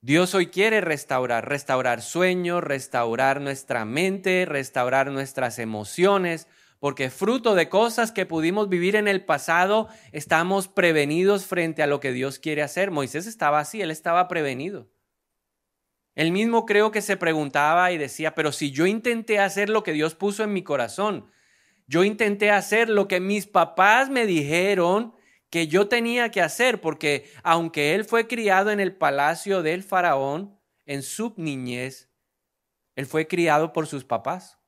Dios 0.00 0.32
hoy 0.36 0.46
quiere 0.46 0.80
restaurar, 0.80 1.48
restaurar 1.48 2.00
sueños, 2.00 2.62
restaurar 2.62 3.40
nuestra 3.40 3.84
mente, 3.84 4.46
restaurar 4.46 5.10
nuestras 5.10 5.58
emociones, 5.58 6.46
porque 6.84 7.08
fruto 7.08 7.54
de 7.54 7.70
cosas 7.70 8.12
que 8.12 8.26
pudimos 8.26 8.68
vivir 8.68 8.94
en 8.94 9.08
el 9.08 9.24
pasado, 9.24 9.88
estamos 10.12 10.68
prevenidos 10.68 11.46
frente 11.46 11.82
a 11.82 11.86
lo 11.86 11.98
que 11.98 12.12
Dios 12.12 12.38
quiere 12.38 12.60
hacer. 12.60 12.90
Moisés 12.90 13.26
estaba 13.26 13.58
así, 13.58 13.80
él 13.80 13.90
estaba 13.90 14.28
prevenido. 14.28 14.90
Él 16.14 16.30
mismo 16.30 16.66
creo 16.66 16.90
que 16.90 17.00
se 17.00 17.16
preguntaba 17.16 17.90
y 17.90 17.96
decía, 17.96 18.34
pero 18.34 18.52
si 18.52 18.70
yo 18.70 18.84
intenté 18.84 19.38
hacer 19.38 19.70
lo 19.70 19.82
que 19.82 19.94
Dios 19.94 20.14
puso 20.14 20.44
en 20.44 20.52
mi 20.52 20.62
corazón, 20.62 21.30
yo 21.86 22.04
intenté 22.04 22.50
hacer 22.50 22.90
lo 22.90 23.08
que 23.08 23.18
mis 23.18 23.46
papás 23.46 24.10
me 24.10 24.26
dijeron 24.26 25.14
que 25.48 25.68
yo 25.68 25.88
tenía 25.88 26.30
que 26.30 26.42
hacer, 26.42 26.82
porque 26.82 27.30
aunque 27.42 27.94
él 27.94 28.04
fue 28.04 28.26
criado 28.26 28.70
en 28.70 28.80
el 28.80 28.94
palacio 28.94 29.62
del 29.62 29.84
faraón, 29.84 30.60
en 30.84 31.02
su 31.02 31.32
niñez, 31.38 32.10
él 32.94 33.06
fue 33.06 33.26
criado 33.26 33.72
por 33.72 33.86
sus 33.86 34.04
papás. 34.04 34.58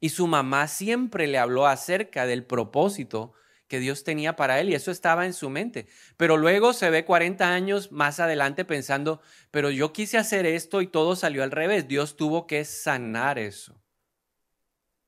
Y 0.00 0.10
su 0.10 0.26
mamá 0.26 0.68
siempre 0.68 1.26
le 1.26 1.38
habló 1.38 1.66
acerca 1.66 2.26
del 2.26 2.44
propósito 2.44 3.32
que 3.68 3.80
Dios 3.80 4.02
tenía 4.02 4.34
para 4.34 4.60
él 4.60 4.70
y 4.70 4.74
eso 4.74 4.90
estaba 4.90 5.26
en 5.26 5.34
su 5.34 5.50
mente. 5.50 5.86
Pero 6.16 6.36
luego 6.36 6.72
se 6.72 6.90
ve 6.90 7.04
40 7.04 7.52
años 7.52 7.92
más 7.92 8.18
adelante 8.18 8.64
pensando, 8.64 9.20
pero 9.50 9.70
yo 9.70 9.92
quise 9.92 10.18
hacer 10.18 10.46
esto 10.46 10.80
y 10.80 10.86
todo 10.86 11.14
salió 11.14 11.42
al 11.42 11.50
revés. 11.50 11.86
Dios 11.86 12.16
tuvo 12.16 12.46
que 12.46 12.64
sanar 12.64 13.38
eso. 13.38 13.80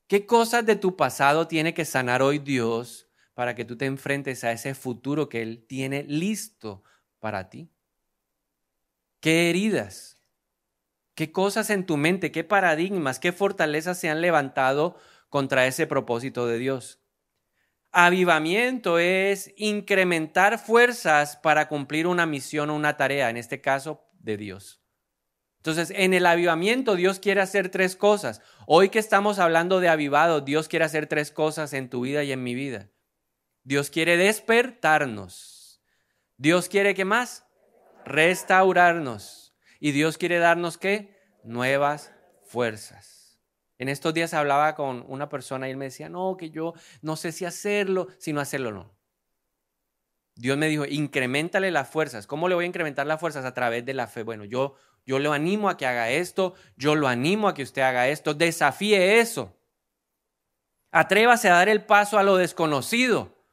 ¿Qué 0.06 0.26
cosas 0.26 0.66
de 0.66 0.76
tu 0.76 0.96
pasado 0.96 1.46
tiene 1.48 1.72
que 1.72 1.84
sanar 1.84 2.20
hoy 2.20 2.38
Dios 2.38 3.08
para 3.34 3.54
que 3.54 3.64
tú 3.64 3.76
te 3.76 3.86
enfrentes 3.86 4.44
a 4.44 4.52
ese 4.52 4.74
futuro 4.74 5.28
que 5.28 5.40
Él 5.40 5.64
tiene 5.66 6.02
listo 6.02 6.82
para 7.18 7.48
ti? 7.48 7.70
¿Qué 9.20 9.50
heridas? 9.50 10.19
¿Qué 11.20 11.32
cosas 11.32 11.68
en 11.68 11.84
tu 11.84 11.98
mente, 11.98 12.32
qué 12.32 12.44
paradigmas, 12.44 13.18
qué 13.18 13.30
fortalezas 13.30 13.98
se 13.98 14.08
han 14.08 14.22
levantado 14.22 14.96
contra 15.28 15.66
ese 15.66 15.86
propósito 15.86 16.46
de 16.46 16.56
Dios? 16.56 16.98
Avivamiento 17.92 18.98
es 18.98 19.52
incrementar 19.58 20.58
fuerzas 20.58 21.36
para 21.36 21.68
cumplir 21.68 22.06
una 22.06 22.24
misión 22.24 22.70
o 22.70 22.74
una 22.74 22.96
tarea, 22.96 23.28
en 23.28 23.36
este 23.36 23.60
caso 23.60 24.08
de 24.18 24.38
Dios. 24.38 24.80
Entonces, 25.58 25.92
en 25.94 26.14
el 26.14 26.24
avivamiento 26.24 26.96
Dios 26.96 27.18
quiere 27.18 27.42
hacer 27.42 27.68
tres 27.68 27.96
cosas. 27.96 28.40
Hoy 28.66 28.88
que 28.88 28.98
estamos 28.98 29.38
hablando 29.38 29.80
de 29.80 29.90
avivado, 29.90 30.40
Dios 30.40 30.68
quiere 30.68 30.86
hacer 30.86 31.06
tres 31.06 31.30
cosas 31.30 31.74
en 31.74 31.90
tu 31.90 32.00
vida 32.00 32.24
y 32.24 32.32
en 32.32 32.42
mi 32.42 32.54
vida. 32.54 32.88
Dios 33.62 33.90
quiere 33.90 34.16
despertarnos. 34.16 35.82
Dios 36.38 36.70
quiere 36.70 36.94
qué 36.94 37.04
más? 37.04 37.44
Restaurarnos. 38.06 39.39
Y 39.80 39.90
Dios 39.90 40.18
quiere 40.18 40.38
darnos 40.38 40.78
qué? 40.78 41.18
Nuevas 41.42 42.12
fuerzas. 42.44 43.40
En 43.78 43.88
estos 43.88 44.14
días 44.14 44.34
hablaba 44.34 44.76
con 44.76 45.04
una 45.08 45.28
persona 45.28 45.66
y 45.66 45.72
él 45.72 45.76
me 45.76 45.86
decía, 45.86 46.08
no, 46.08 46.36
que 46.36 46.50
yo 46.50 46.74
no 47.02 47.16
sé 47.16 47.32
si 47.32 47.46
hacerlo, 47.46 48.08
si 48.18 48.32
no 48.32 48.40
hacerlo 48.40 48.70
no. 48.70 48.94
Dios 50.36 50.56
me 50.56 50.68
dijo, 50.68 50.84
incrementale 50.84 51.70
las 51.70 51.88
fuerzas. 51.88 52.26
¿Cómo 52.26 52.48
le 52.48 52.54
voy 52.54 52.64
a 52.64 52.68
incrementar 52.68 53.06
las 53.06 53.18
fuerzas? 53.18 53.44
A 53.44 53.54
través 53.54 53.84
de 53.84 53.94
la 53.94 54.06
fe. 54.06 54.22
Bueno, 54.22 54.44
yo 54.44 54.76
yo 55.06 55.18
lo 55.18 55.32
animo 55.32 55.68
a 55.68 55.76
que 55.76 55.86
haga 55.86 56.10
esto, 56.10 56.54
yo 56.76 56.94
lo 56.94 57.08
animo 57.08 57.48
a 57.48 57.54
que 57.54 57.62
usted 57.62 57.82
haga 57.82 58.08
esto, 58.08 58.34
desafíe 58.34 59.18
eso. 59.18 59.56
Atrévase 60.92 61.48
a 61.48 61.54
dar 61.54 61.68
el 61.68 61.84
paso 61.84 62.18
a 62.18 62.22
lo 62.22 62.36
desconocido. 62.36 63.44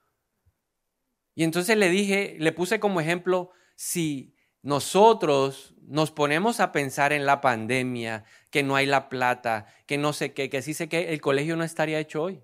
Y 1.36 1.44
entonces 1.44 1.78
le 1.78 1.90
dije, 1.90 2.36
le 2.40 2.52
puse 2.52 2.80
como 2.80 3.00
ejemplo, 3.00 3.52
si 3.76 4.36
nosotros 4.62 5.74
nos 5.88 6.12
ponemos 6.12 6.60
a 6.60 6.72
pensar 6.72 7.14
en 7.14 7.26
la 7.26 7.42
pandemia, 7.42 8.26
que 8.50 8.64
no 8.64 8.76
hay 8.76 8.86
la 8.86 9.10
plata, 9.10 9.68
que 9.86 9.98
no 9.98 10.14
sé 10.14 10.34
qué, 10.34 10.50
que 10.50 10.62
sí 10.62 10.74
sé 10.74 10.90
que 10.90 11.14
el 11.14 11.22
colegio 11.22 11.56
no 11.56 11.64
estaría 11.64 12.00
hecho 12.00 12.24
hoy. 12.24 12.42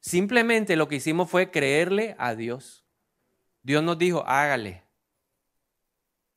Simplemente 0.00 0.76
lo 0.76 0.88
que 0.88 0.96
hicimos 0.96 1.30
fue 1.30 1.50
creerle 1.50 2.16
a 2.18 2.34
Dios. 2.34 2.84
Dios 3.62 3.82
nos 3.82 3.98
dijo, 3.98 4.24
hágale. 4.26 4.82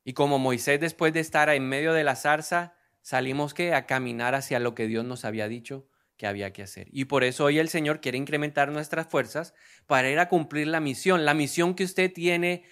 Y 0.03 0.13
como 0.13 0.37
Moisés 0.37 0.79
después 0.79 1.13
de 1.13 1.19
estar 1.19 1.49
en 1.49 1.67
medio 1.67 1.91
de 1.93 2.03
la 2.03 2.15
zarza, 2.15 2.75
salimos 3.01 3.53
que 3.53 3.73
a 3.73 3.87
caminar 3.87 4.35
hacia 4.35 4.59
lo 4.59 4.75
que 4.75 4.87
Dios 4.87 5.03
nos 5.03 5.25
había 5.25 5.47
dicho 5.47 5.87
que 6.17 6.27
había 6.27 6.53
que 6.53 6.63
hacer. 6.63 6.87
Y 6.91 7.05
por 7.05 7.23
eso 7.23 7.45
hoy 7.45 7.59
el 7.59 7.69
Señor 7.69 7.99
quiere 7.99 8.17
incrementar 8.17 8.71
nuestras 8.71 9.07
fuerzas 9.07 9.53
para 9.85 10.09
ir 10.09 10.19
a 10.19 10.29
cumplir 10.29 10.67
la 10.67 10.79
misión. 10.79 11.25
La 11.25 11.33
misión 11.33 11.75
que 11.75 11.83
usted 11.83 12.13
tiene, 12.13 12.63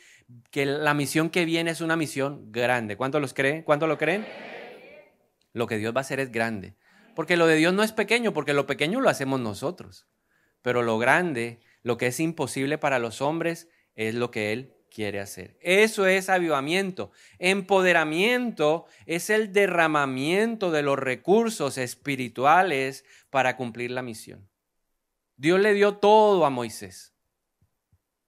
que 0.51 0.65
la 0.65 0.93
misión 0.93 1.29
que 1.29 1.45
viene 1.45 1.71
es 1.71 1.81
una 1.81 1.95
misión 1.95 2.51
grande. 2.51 2.97
¿Cuánto 2.97 3.19
los 3.19 3.33
creen? 3.33 3.63
¿Cuánto 3.63 3.87
lo 3.87 3.97
creen? 3.97 4.25
Lo 5.53 5.67
que 5.67 5.77
Dios 5.77 5.93
va 5.93 5.99
a 5.99 6.01
hacer 6.01 6.19
es 6.19 6.31
grande. 6.31 6.75
Porque 7.15 7.37
lo 7.37 7.47
de 7.47 7.55
Dios 7.55 7.73
no 7.73 7.83
es 7.83 7.91
pequeño, 7.91 8.33
porque 8.33 8.53
lo 8.53 8.65
pequeño 8.65 8.99
lo 9.01 9.09
hacemos 9.09 9.39
nosotros. 9.39 10.07
Pero 10.61 10.81
lo 10.81 10.97
grande, 10.97 11.59
lo 11.83 11.97
que 11.97 12.07
es 12.07 12.19
imposible 12.19 12.77
para 12.77 12.99
los 12.99 13.21
hombres, 13.21 13.69
es 13.95 14.15
lo 14.15 14.31
que 14.31 14.53
Él 14.53 14.73
quiere 14.89 15.19
hacer. 15.19 15.57
Eso 15.61 16.05
es 16.05 16.29
avivamiento. 16.29 17.11
Empoderamiento 17.39 18.85
es 19.05 19.29
el 19.29 19.51
derramamiento 19.51 20.71
de 20.71 20.83
los 20.83 20.97
recursos 20.97 21.77
espirituales 21.77 23.03
para 23.29 23.57
cumplir 23.57 23.91
la 23.91 24.03
misión. 24.03 24.47
Dios 25.35 25.59
le 25.59 25.73
dio 25.73 25.97
todo 25.97 26.45
a 26.45 26.49
Moisés. 26.49 27.12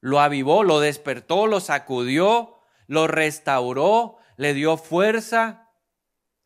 Lo 0.05 0.19
avivó, 0.19 0.63
lo 0.63 0.81
despertó, 0.81 1.47
lo 1.47 1.59
sacudió, 1.59 2.59
lo 2.85 3.07
restauró, 3.07 4.19
le 4.37 4.53
dio 4.53 4.77
fuerza 4.77 5.71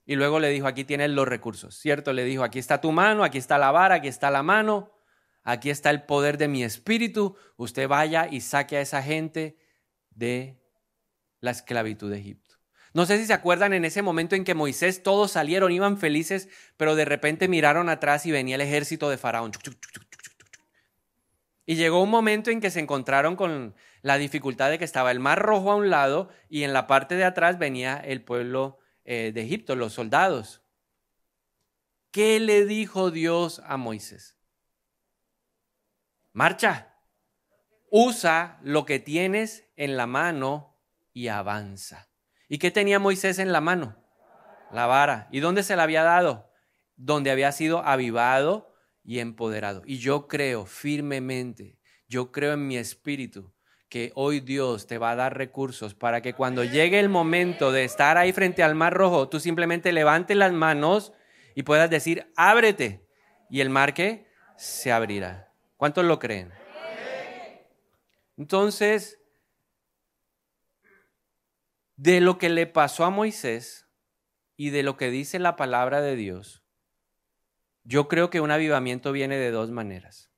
y 0.05 0.15
luego 0.15 0.39
le 0.39 0.47
dijo, 0.47 0.65
aquí 0.65 0.85
tienes 0.85 1.09
los 1.09 1.27
recursos, 1.27 1.75
¿cierto? 1.75 2.13
Le 2.13 2.23
dijo, 2.23 2.45
aquí 2.45 2.57
está 2.57 2.79
tu 2.79 2.93
mano, 2.93 3.21
aquí 3.21 3.37
está 3.37 3.57
la 3.57 3.71
vara, 3.71 3.95
aquí 3.95 4.07
está 4.07 4.31
la 4.31 4.43
mano, 4.43 4.93
aquí 5.43 5.71
está 5.71 5.89
el 5.89 6.03
poder 6.03 6.37
de 6.37 6.47
mi 6.47 6.63
espíritu, 6.63 7.35
usted 7.57 7.89
vaya 7.89 8.29
y 8.31 8.39
saque 8.39 8.77
a 8.77 8.81
esa 8.81 9.03
gente 9.03 9.57
de 10.11 10.63
la 11.41 11.51
esclavitud 11.51 12.09
de 12.09 12.17
Egipto. 12.17 12.55
No 12.93 13.05
sé 13.05 13.17
si 13.17 13.25
se 13.25 13.33
acuerdan 13.33 13.73
en 13.73 13.83
ese 13.83 14.01
momento 14.01 14.37
en 14.37 14.45
que 14.45 14.53
Moisés 14.53 15.03
todos 15.03 15.31
salieron, 15.31 15.73
iban 15.73 15.97
felices, 15.97 16.47
pero 16.77 16.95
de 16.95 17.03
repente 17.03 17.49
miraron 17.49 17.89
atrás 17.89 18.25
y 18.25 18.31
venía 18.31 18.55
el 18.55 18.61
ejército 18.61 19.09
de 19.09 19.17
Faraón. 19.17 19.51
Y 21.69 21.75
llegó 21.75 22.01
un 22.01 22.09
momento 22.09 22.49
en 22.49 22.61
que 22.61 22.71
se 22.71 22.79
encontraron 22.79 23.35
con 23.35 23.75
la 24.01 24.17
dificultad 24.17 24.71
de 24.71 24.79
que 24.79 24.85
estaba 24.85 25.11
el 25.11 25.19
mar 25.19 25.37
rojo 25.37 25.71
a 25.71 25.75
un 25.75 25.91
lado 25.91 26.29
y 26.49 26.63
en 26.63 26.73
la 26.73 26.87
parte 26.87 27.13
de 27.13 27.23
atrás 27.23 27.59
venía 27.59 27.97
el 27.97 28.23
pueblo 28.23 28.79
eh, 29.03 29.31
de 29.31 29.43
Egipto, 29.43 29.75
los 29.75 29.93
soldados. 29.93 30.63
¿Qué 32.09 32.39
le 32.39 32.65
dijo 32.65 33.11
Dios 33.11 33.61
a 33.67 33.77
Moisés? 33.77 34.35
Marcha, 36.33 36.95
usa 37.91 38.57
lo 38.63 38.83
que 38.87 38.97
tienes 38.97 39.69
en 39.75 39.95
la 39.95 40.07
mano 40.07 40.75
y 41.13 41.27
avanza. 41.27 42.09
¿Y 42.47 42.57
qué 42.57 42.71
tenía 42.71 42.97
Moisés 42.97 43.37
en 43.37 43.51
la 43.51 43.61
mano? 43.61 43.95
La 44.71 44.87
vara. 44.87 45.27
¿Y 45.31 45.39
dónde 45.39 45.61
se 45.61 45.75
la 45.75 45.83
había 45.83 46.01
dado? 46.01 46.51
Donde 46.95 47.29
había 47.29 47.51
sido 47.51 47.85
avivado 47.85 48.68
y 49.09 49.21
empoderado. 49.21 49.81
Y 49.87 49.97
yo 49.97 50.27
creo 50.27 50.67
firmemente, 50.67 51.79
yo 52.07 52.31
creo 52.31 52.53
en 52.53 52.67
mi 52.67 52.77
espíritu 52.77 53.51
que 53.89 54.11
hoy 54.13 54.39
Dios 54.39 54.85
te 54.85 54.99
va 54.99 55.09
a 55.09 55.15
dar 55.15 55.35
recursos 55.35 55.95
para 55.95 56.21
que 56.21 56.35
cuando 56.35 56.63
llegue 56.63 56.99
el 56.99 57.09
momento 57.09 57.71
de 57.71 57.85
estar 57.85 58.19
ahí 58.19 58.33
frente 58.33 58.61
al 58.61 58.75
mar 58.75 58.93
rojo, 58.93 59.27
tú 59.27 59.39
simplemente 59.39 59.93
levantes 59.93 60.37
las 60.37 60.53
manos 60.53 61.11
y 61.55 61.63
puedas 61.63 61.89
decir, 61.89 62.31
ábrete. 62.35 63.03
Y 63.49 63.61
el 63.61 63.71
mar 63.71 63.95
que 63.95 64.27
se 64.57 64.91
abrirá. 64.91 65.51
¿Cuántos 65.75 66.05
lo 66.05 66.19
creen? 66.19 66.53
Entonces, 68.37 69.19
de 71.95 72.21
lo 72.21 72.37
que 72.37 72.49
le 72.49 72.67
pasó 72.67 73.05
a 73.05 73.09
Moisés 73.09 73.87
y 74.55 74.69
de 74.69 74.83
lo 74.83 74.97
que 74.97 75.09
dice 75.09 75.39
la 75.39 75.55
palabra 75.55 75.99
de 75.99 76.15
Dios, 76.15 76.58
yo 77.89 78.07
creo 78.07 78.29
que 78.29 78.39
un 78.39 78.51
avivamiento 78.51 79.11
viene 79.11 79.37
de 79.37 79.49
dos 79.49 79.71
maneras. 79.71 80.29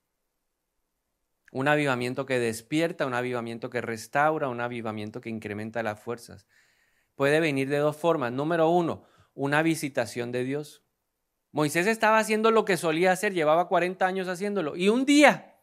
Un 1.52 1.68
avivamiento 1.68 2.26
que 2.26 2.40
despierta, 2.40 3.06
un 3.06 3.14
avivamiento 3.14 3.70
que 3.70 3.82
restaura, 3.82 4.48
un 4.48 4.62
avivamiento 4.62 5.20
que 5.20 5.30
incrementa 5.30 5.84
las 5.84 6.00
fuerzas. 6.00 6.48
Puede 7.16 7.42
venir 7.42 7.68
de 7.68 7.80
dos 7.80 7.98
formas. 7.98 8.32
Número 8.32 8.70
uno, 8.70 9.04
una 9.34 9.64
visitación 9.64 10.32
de 10.32 10.46
Dios. 10.46 10.86
Moisés 11.52 11.88
estaba 11.88 12.20
haciendo 12.20 12.52
lo 12.52 12.64
que 12.64 12.78
solía 12.78 13.12
hacer, 13.12 13.34
llevaba 13.34 13.68
40 13.68 14.06
años 14.06 14.30
haciéndolo. 14.30 14.78
Y 14.78 14.88
un 14.88 15.06
día, 15.06 15.58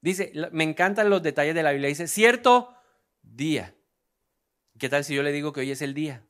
dice, 0.00 0.32
me 0.50 0.64
encantan 0.64 1.08
los 1.08 1.22
detalles 1.22 1.54
de 1.54 1.62
la 1.62 1.70
Biblia, 1.70 1.88
dice, 1.88 2.08
cierto 2.08 2.74
día. 3.22 3.76
¿Qué 4.76 4.88
tal 4.88 5.04
si 5.04 5.14
yo 5.14 5.22
le 5.22 5.30
digo 5.30 5.52
que 5.52 5.60
hoy 5.60 5.70
es 5.70 5.82
el 5.82 5.94
día? 5.94 6.26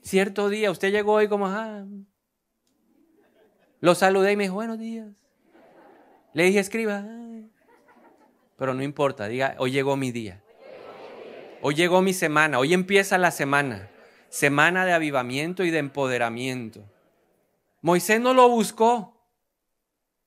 Cierto 0.00 0.48
día, 0.48 0.70
usted 0.70 0.90
llegó 0.90 1.12
hoy 1.12 1.28
como, 1.28 1.46
ah, 1.46 1.84
lo 3.80 3.94
saludé 3.94 4.32
y 4.32 4.36
me 4.36 4.44
dijo, 4.44 4.54
buenos 4.54 4.78
días. 4.78 5.08
Le 6.32 6.44
dije, 6.44 6.60
escriba, 6.60 7.04
pero 8.56 8.74
no 8.74 8.82
importa, 8.82 9.26
diga, 9.26 9.56
hoy 9.58 9.72
llegó 9.72 9.96
mi 9.96 10.12
día. 10.12 10.42
Hoy 11.62 11.74
llegó 11.74 12.00
mi 12.02 12.12
semana, 12.12 12.58
hoy 12.58 12.72
empieza 12.72 13.18
la 13.18 13.30
semana, 13.30 13.90
semana 14.28 14.86
de 14.86 14.92
avivamiento 14.92 15.64
y 15.64 15.70
de 15.70 15.78
empoderamiento. 15.78 16.84
Moisés 17.82 18.20
no 18.20 18.32
lo 18.32 18.48
buscó. 18.48 19.18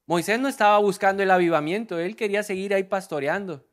Moisés 0.05 0.39
no 0.39 0.47
estaba 0.47 0.77
buscando 0.79 1.23
el 1.23 1.31
avivamiento, 1.31 1.99
él 1.99 2.15
quería 2.15 2.43
seguir 2.43 2.73
ahí 2.73 2.83
pastoreando. 2.83 3.65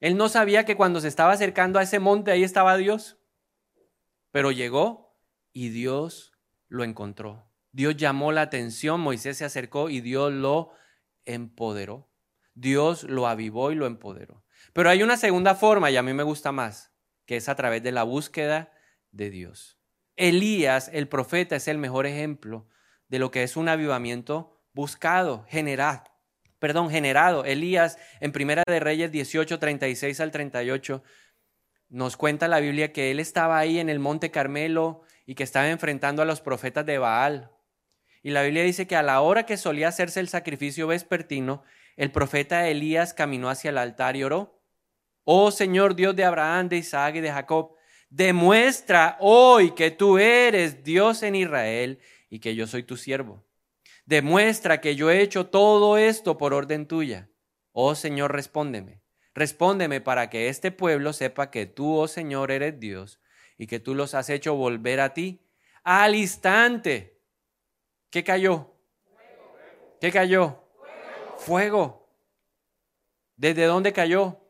Él 0.00 0.16
no 0.16 0.28
sabía 0.28 0.64
que 0.64 0.76
cuando 0.76 1.00
se 1.00 1.08
estaba 1.08 1.32
acercando 1.32 1.78
a 1.78 1.82
ese 1.82 1.98
monte 1.98 2.30
ahí 2.30 2.42
estaba 2.42 2.76
Dios. 2.76 3.18
Pero 4.30 4.50
llegó 4.50 5.16
y 5.52 5.70
Dios 5.70 6.32
lo 6.68 6.84
encontró. 6.84 7.49
Dios 7.72 7.96
llamó 7.96 8.32
la 8.32 8.42
atención, 8.42 9.00
Moisés 9.00 9.38
se 9.38 9.44
acercó 9.44 9.90
y 9.90 10.00
Dios 10.00 10.32
lo 10.32 10.72
empoderó. 11.24 12.10
Dios 12.54 13.04
lo 13.04 13.28
avivó 13.28 13.72
y 13.72 13.76
lo 13.76 13.86
empoderó. 13.86 14.44
Pero 14.72 14.90
hay 14.90 15.02
una 15.02 15.16
segunda 15.16 15.54
forma 15.54 15.90
y 15.90 15.96
a 15.96 16.02
mí 16.02 16.12
me 16.12 16.22
gusta 16.22 16.52
más, 16.52 16.92
que 17.26 17.36
es 17.36 17.48
a 17.48 17.54
través 17.54 17.82
de 17.82 17.92
la 17.92 18.02
búsqueda 18.02 18.72
de 19.12 19.30
Dios. 19.30 19.78
Elías, 20.16 20.90
el 20.92 21.08
profeta, 21.08 21.56
es 21.56 21.68
el 21.68 21.78
mejor 21.78 22.06
ejemplo 22.06 22.68
de 23.08 23.18
lo 23.18 23.30
que 23.30 23.42
es 23.42 23.56
un 23.56 23.68
avivamiento 23.68 24.62
buscado, 24.72 25.44
generado. 25.48 26.04
Perdón, 26.58 26.90
generado. 26.90 27.44
Elías 27.44 27.98
en 28.20 28.32
Primera 28.32 28.62
de 28.66 28.80
Reyes 28.80 29.10
18, 29.10 29.58
36 29.58 30.20
al 30.20 30.30
38 30.30 31.02
nos 31.88 32.16
cuenta 32.16 32.48
la 32.48 32.60
Biblia 32.60 32.92
que 32.92 33.10
él 33.10 33.18
estaba 33.18 33.58
ahí 33.58 33.78
en 33.78 33.88
el 33.88 33.98
monte 33.98 34.30
Carmelo 34.30 35.02
y 35.26 35.34
que 35.34 35.42
estaba 35.42 35.68
enfrentando 35.68 36.22
a 36.22 36.24
los 36.24 36.40
profetas 36.40 36.86
de 36.86 36.98
Baal. 36.98 37.50
Y 38.22 38.30
la 38.30 38.42
Biblia 38.42 38.62
dice 38.62 38.86
que 38.86 38.96
a 38.96 39.02
la 39.02 39.20
hora 39.20 39.46
que 39.46 39.56
solía 39.56 39.88
hacerse 39.88 40.20
el 40.20 40.28
sacrificio 40.28 40.86
vespertino, 40.86 41.62
el 41.96 42.12
profeta 42.12 42.68
Elías 42.68 43.14
caminó 43.14 43.48
hacia 43.48 43.70
el 43.70 43.78
altar 43.78 44.16
y 44.16 44.24
oró. 44.24 44.60
Oh 45.24 45.50
Señor 45.50 45.94
Dios 45.94 46.16
de 46.16 46.24
Abraham, 46.24 46.68
de 46.68 46.78
Isaac 46.78 47.16
y 47.16 47.20
de 47.20 47.32
Jacob, 47.32 47.74
demuestra 48.08 49.16
hoy 49.20 49.72
que 49.72 49.90
tú 49.90 50.18
eres 50.18 50.82
Dios 50.82 51.22
en 51.22 51.34
Israel 51.34 52.00
y 52.28 52.40
que 52.40 52.54
yo 52.54 52.66
soy 52.66 52.82
tu 52.82 52.96
siervo. 52.96 53.44
Demuestra 54.04 54.80
que 54.80 54.96
yo 54.96 55.10
he 55.10 55.20
hecho 55.20 55.46
todo 55.46 55.96
esto 55.96 56.36
por 56.36 56.52
orden 56.52 56.86
tuya. 56.86 57.30
Oh 57.72 57.94
Señor, 57.94 58.32
respóndeme. 58.32 59.00
Respóndeme 59.34 60.00
para 60.00 60.28
que 60.28 60.48
este 60.48 60.72
pueblo 60.72 61.12
sepa 61.12 61.50
que 61.50 61.66
tú, 61.66 61.96
oh 61.96 62.08
Señor, 62.08 62.50
eres 62.50 62.80
Dios 62.80 63.20
y 63.56 63.66
que 63.66 63.78
tú 63.78 63.94
los 63.94 64.14
has 64.14 64.28
hecho 64.28 64.54
volver 64.54 65.00
a 65.00 65.14
ti. 65.14 65.46
Al 65.84 66.14
instante. 66.14 67.19
¿Qué 68.10 68.24
cayó? 68.24 68.74
¿Qué 70.00 70.10
cayó? 70.10 70.64
Fuego. 71.38 72.12
¿Desde 73.36 73.64
dónde 73.66 73.92
cayó? 73.92 74.40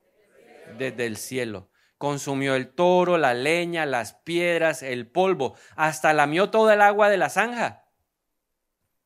Desde 0.78 1.04
el 1.04 1.18
cielo. 1.18 1.70
Consumió 1.98 2.54
el 2.54 2.74
toro, 2.74 3.18
la 3.18 3.34
leña, 3.34 3.84
las 3.84 4.14
piedras, 4.14 4.82
el 4.82 5.10
polvo, 5.10 5.54
hasta 5.76 6.14
lamió 6.14 6.48
toda 6.48 6.72
el 6.72 6.80
agua 6.80 7.10
de 7.10 7.18
la 7.18 7.28
zanja. 7.28 7.84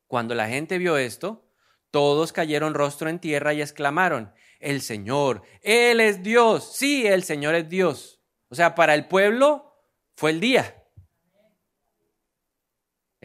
Cuando 0.07 0.33
la 0.35 0.47
gente 0.47 0.77
vio 0.77 0.97
esto, 0.97 1.51
todos 1.91 2.31
cayeron 2.31 2.73
rostro 2.73 3.09
en 3.09 3.19
tierra 3.19 3.53
y 3.53 3.61
exclamaron, 3.61 4.33
el 4.59 4.81
Señor, 4.81 5.43
Él 5.61 5.99
es 5.99 6.23
Dios, 6.23 6.77
sí, 6.77 7.05
el 7.05 7.23
Señor 7.23 7.55
es 7.55 7.67
Dios. 7.67 8.21
O 8.47 8.55
sea, 8.55 8.75
para 8.75 8.93
el 8.93 9.07
pueblo 9.09 9.75
fue 10.15 10.31
el 10.31 10.39
día. 10.39 10.84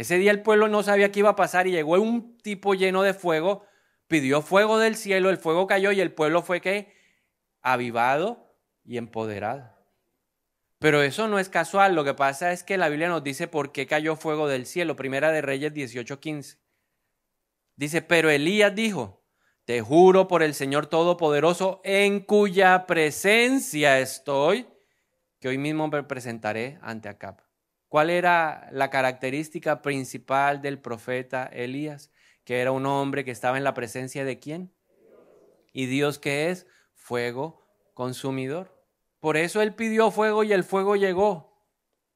Ese 0.01 0.17
día 0.17 0.31
el 0.31 0.41
pueblo 0.41 0.69
no 0.69 0.83
sabía 0.83 1.13
qué 1.13 1.19
iba 1.19 1.29
a 1.29 1.37
pasar 1.37 1.67
y 1.67 1.73
llegó 1.73 2.01
un 2.01 2.39
tipo 2.39 2.73
lleno 2.73 3.03
de 3.03 3.13
fuego, 3.13 3.67
pidió 4.09 4.41
fuego 4.41 4.79
del 4.79 4.97
cielo, 4.97 5.29
el 5.29 5.37
fuego 5.37 5.67
cayó 5.67 5.93
y 5.93 6.01
el 6.01 6.11
pueblo 6.11 6.41
fue 6.41 6.63
que 6.63 6.91
avivado 7.61 8.57
y 8.83 8.97
empoderada. 8.97 9.79
Pero 10.79 11.03
eso 11.03 11.29
no 11.29 11.39
es 11.39 11.51
casual, 11.51 11.95
lo 11.95 12.03
que 12.03 12.15
pasa 12.15 12.51
es 12.51 12.63
que 12.65 12.79
la 12.79 12.89
Biblia 12.89 13.11
nos 13.11 13.23
dice 13.23 13.47
por 13.47 13.73
qué 13.73 13.87
cayó 13.87 14.17
fuego 14.17 14.49
del 14.49 14.65
cielo, 14.65 14.97
Primera 14.97 15.33
de 15.33 15.43
Reyes 15.43 15.75
18:15. 15.75 16.57
Dice, 17.77 18.01
pero 18.01 18.31
Elías 18.31 18.75
dijo, 18.75 19.23
te 19.67 19.83
juro 19.83 20.29
por 20.29 20.43
el 20.43 20.55
Señor 20.55 20.87
Todopoderoso, 20.87 21.83
en 21.85 22.21
cuya 22.21 22.87
presencia 22.87 24.01
estoy, 24.01 24.67
que 25.41 25.49
hoy 25.49 25.59
mismo 25.59 25.89
me 25.89 26.03
presentaré 26.05 26.79
ante 26.81 27.11
Acab. 27.11 27.50
¿Cuál 27.91 28.09
era 28.09 28.69
la 28.71 28.89
característica 28.89 29.83
principal 29.83 30.63
del 30.63 30.79
profeta 30.79 31.47
Elías? 31.53 32.13
Que 32.45 32.61
era 32.61 32.71
un 32.71 32.87
hombre 32.87 33.25
que 33.25 33.33
estaba 33.33 33.59
en 33.59 33.65
la 33.65 33.75
presencia 33.75 34.25
de 34.25 34.39
quién? 34.39 34.73
¿Y 35.73 35.87
Dios 35.87 36.21
qué 36.21 36.51
es? 36.51 36.69
Fuego 36.95 37.67
consumidor. 37.95 38.81
Por 39.19 39.37
eso 39.37 39.61
él 39.61 39.75
pidió 39.75 40.13
fuego 40.13 40.45
y 40.45 40.53
el 40.53 40.63
fuego 40.63 40.95
llegó, 40.95 41.67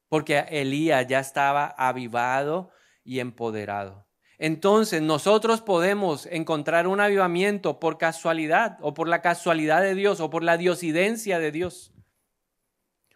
porque 0.07 0.45
Elías 0.47 1.07
ya 1.07 1.19
estaba 1.19 1.75
avivado 1.77 2.71
y 3.03 3.19
empoderado. 3.19 4.07
Entonces 4.37 5.01
nosotros 5.01 5.59
podemos 5.59 6.25
encontrar 6.27 6.87
un 6.87 7.01
avivamiento 7.01 7.81
por 7.81 7.97
casualidad 7.97 8.77
o 8.79 8.93
por 8.93 9.09
la 9.09 9.21
casualidad 9.21 9.81
de 9.81 9.93
Dios 9.93 10.21
o 10.21 10.29
por 10.29 10.41
la 10.41 10.55
diosidencia 10.55 11.37
de 11.37 11.51
Dios. 11.51 11.91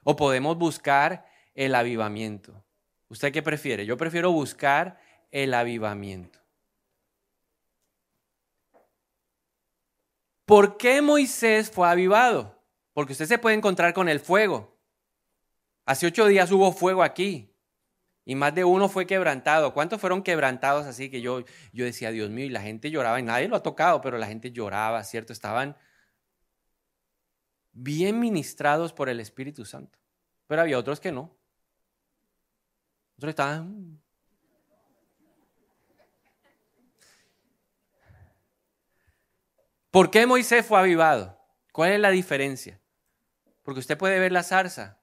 O 0.03 0.17
podemos 0.17 0.57
buscar 0.57 1.28
el 1.59 1.75
avivamiento. 1.75 2.63
¿Usted 3.09 3.33
qué 3.33 3.43
prefiere? 3.43 3.85
Yo 3.85 3.97
prefiero 3.97 4.31
buscar 4.31 4.97
el 5.29 5.53
avivamiento. 5.53 6.39
¿Por 10.45 10.77
qué 10.77 11.01
Moisés 11.01 11.69
fue 11.69 11.89
avivado? 11.89 12.63
Porque 12.93 13.11
usted 13.11 13.25
se 13.25 13.37
puede 13.37 13.57
encontrar 13.57 13.93
con 13.93 14.07
el 14.07 14.21
fuego. 14.21 14.79
Hace 15.85 16.07
ocho 16.07 16.27
días 16.27 16.49
hubo 16.49 16.71
fuego 16.71 17.03
aquí 17.03 17.53
y 18.23 18.35
más 18.35 18.55
de 18.55 18.63
uno 18.63 18.87
fue 18.87 19.05
quebrantado. 19.05 19.73
¿Cuántos 19.73 19.99
fueron 19.99 20.23
quebrantados 20.23 20.85
así 20.85 21.09
que 21.11 21.19
yo, 21.19 21.43
yo 21.73 21.83
decía, 21.83 22.11
Dios 22.11 22.29
mío, 22.29 22.45
y 22.45 22.49
la 22.49 22.61
gente 22.61 22.89
lloraba 22.89 23.19
y 23.19 23.23
nadie 23.23 23.49
lo 23.49 23.57
ha 23.57 23.63
tocado, 23.63 23.99
pero 23.99 24.17
la 24.17 24.27
gente 24.27 24.53
lloraba, 24.53 25.03
¿cierto? 25.03 25.33
Estaban 25.33 25.75
bien 27.73 28.17
ministrados 28.17 28.93
por 28.93 29.09
el 29.09 29.19
Espíritu 29.19 29.65
Santo. 29.65 29.99
Pero 30.47 30.61
había 30.61 30.79
otros 30.79 31.01
que 31.01 31.11
no. 31.11 31.38
Otros 33.19 33.32
estaban... 33.32 33.67
Mm". 33.67 34.01
¿Por 39.91 40.10
qué 40.10 40.25
Moisés 40.25 40.65
fue 40.65 40.79
avivado? 40.79 41.38
¿Cuál 41.73 41.91
es 41.91 41.99
la 41.99 42.12
diferencia? 42.12 42.79
Porque 43.62 43.82
usted 43.82 43.97
puede 43.97 44.19
ver 44.19 44.32
la 44.32 44.43
zarza, 44.43 45.01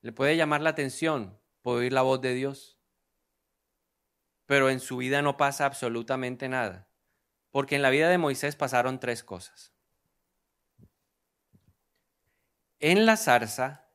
le 0.00 0.10
puede 0.10 0.36
llamar 0.36 0.60
la 0.60 0.70
atención, 0.70 1.38
puede 1.62 1.78
oír 1.78 1.92
la 1.92 2.02
voz 2.02 2.20
de 2.20 2.34
Dios. 2.34 2.80
pero 4.46 4.68
en 4.68 4.80
su 4.80 4.96
vida 4.96 5.22
no 5.22 5.36
pasa 5.36 5.66
absolutamente 5.66 6.48
nada. 6.48 6.88
Porque 7.52 7.76
en 7.76 7.82
la 7.82 7.90
vida 7.90 8.08
de 8.08 8.18
Moisés 8.18 8.56
pasaron 8.56 8.98
tres 8.98 9.22
cosas. 9.22 9.72
En 12.80 13.06
la 13.06 13.16
zarza, 13.16 13.88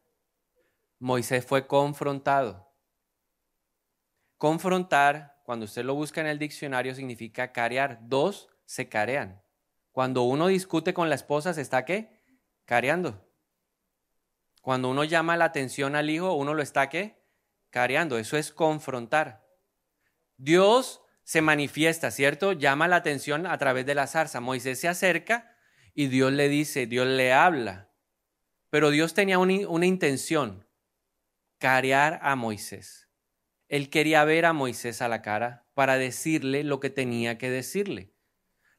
Moisés 1.00 1.46
fue 1.46 1.68
confrontado. 1.68 2.71
Confrontar, 4.41 5.39
cuando 5.43 5.65
usted 5.65 5.86
lo 5.86 5.93
busca 5.93 6.19
en 6.19 6.25
el 6.25 6.39
diccionario, 6.39 6.95
significa 6.95 7.51
carear. 7.51 7.99
Dos 8.01 8.49
se 8.65 8.89
carean. 8.89 9.39
Cuando 9.91 10.23
uno 10.23 10.47
discute 10.47 10.95
con 10.95 11.10
la 11.10 11.13
esposa, 11.13 11.54
¿se 11.54 11.62
está 11.62 11.86
qué? 11.86 12.23
Careando. 12.65 13.23
Cuando 14.63 14.89
uno 14.89 15.04
llama 15.04 15.38
la 15.38 15.45
atención 15.45 15.95
al 15.95 16.10
hijo, 16.10 16.34
uno 16.34 16.56
lo 16.56 16.63
está 16.63 16.89
qué? 16.89 17.21
Careando. 17.69 18.17
Eso 18.17 18.36
es 18.36 18.51
confrontar. 18.51 19.45
Dios 20.38 21.04
se 21.21 21.43
manifiesta, 21.43 22.10
¿cierto? 22.10 22.54
Llama 22.54 22.88
la 22.88 22.95
atención 22.95 23.45
a 23.45 23.56
través 23.60 23.86
de 23.86 23.93
la 23.93 24.08
zarza. 24.08 24.39
Moisés 24.39 24.80
se 24.80 24.88
acerca 24.88 25.56
y 25.93 26.08
Dios 26.08 26.32
le 26.32 26.49
dice, 26.49 26.88
Dios 26.88 27.06
le 27.06 27.32
habla. 27.32 27.91
Pero 28.71 28.89
Dios 28.89 29.13
tenía 29.13 29.38
una, 29.38 29.86
intención, 29.86 30.67
carear 31.60 32.19
a 32.23 32.36
Moisés. 32.36 33.11
Él 33.72 33.90
quería 33.90 34.26
ver 34.26 34.46
a 34.46 34.52
Moisés 34.52 35.02
a 35.02 35.08
la 35.08 35.22
cara 35.22 35.64
para 35.74 35.98
decirle 35.98 36.66
lo 36.66 36.82
que 36.82 36.90
tenía 36.90 37.38
que 37.38 37.50
decirle. 37.50 38.12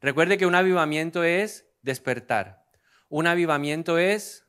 Recuerde 0.02 0.36
que 0.36 0.44
un 0.44 0.54
avivamiento 0.54 1.24
es 1.24 1.66
despertar. 1.80 2.66
Un 3.08 3.26
avivamiento 3.26 3.96
es 3.96 4.46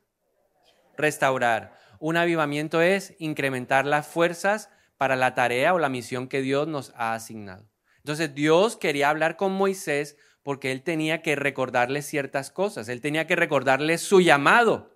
restaurar. 0.98 1.78
Un 1.98 2.18
avivamiento 2.18 2.82
es 2.82 3.14
incrementar 3.18 3.86
las 3.86 4.06
fuerzas 4.06 4.68
para 4.98 5.16
la 5.16 5.32
tarea 5.32 5.72
o 5.72 5.78
la 5.78 5.88
misión 5.88 6.28
que 6.28 6.42
Dios 6.42 6.68
nos 6.68 6.92
ha 6.94 7.14
asignado. 7.14 7.66
Entonces 7.96 8.34
Dios 8.34 8.76
quería 8.76 9.08
hablar 9.08 9.38
con 9.38 9.50
Moisés 9.50 10.18
porque 10.42 10.72
él 10.72 10.82
tenía 10.82 11.22
que 11.22 11.36
recordarle 11.36 12.02
ciertas 12.02 12.50
cosas, 12.50 12.90
él 12.90 13.00
tenía 13.00 13.26
que 13.26 13.34
recordarle 13.34 13.96
su 13.96 14.20
llamado. 14.20 14.94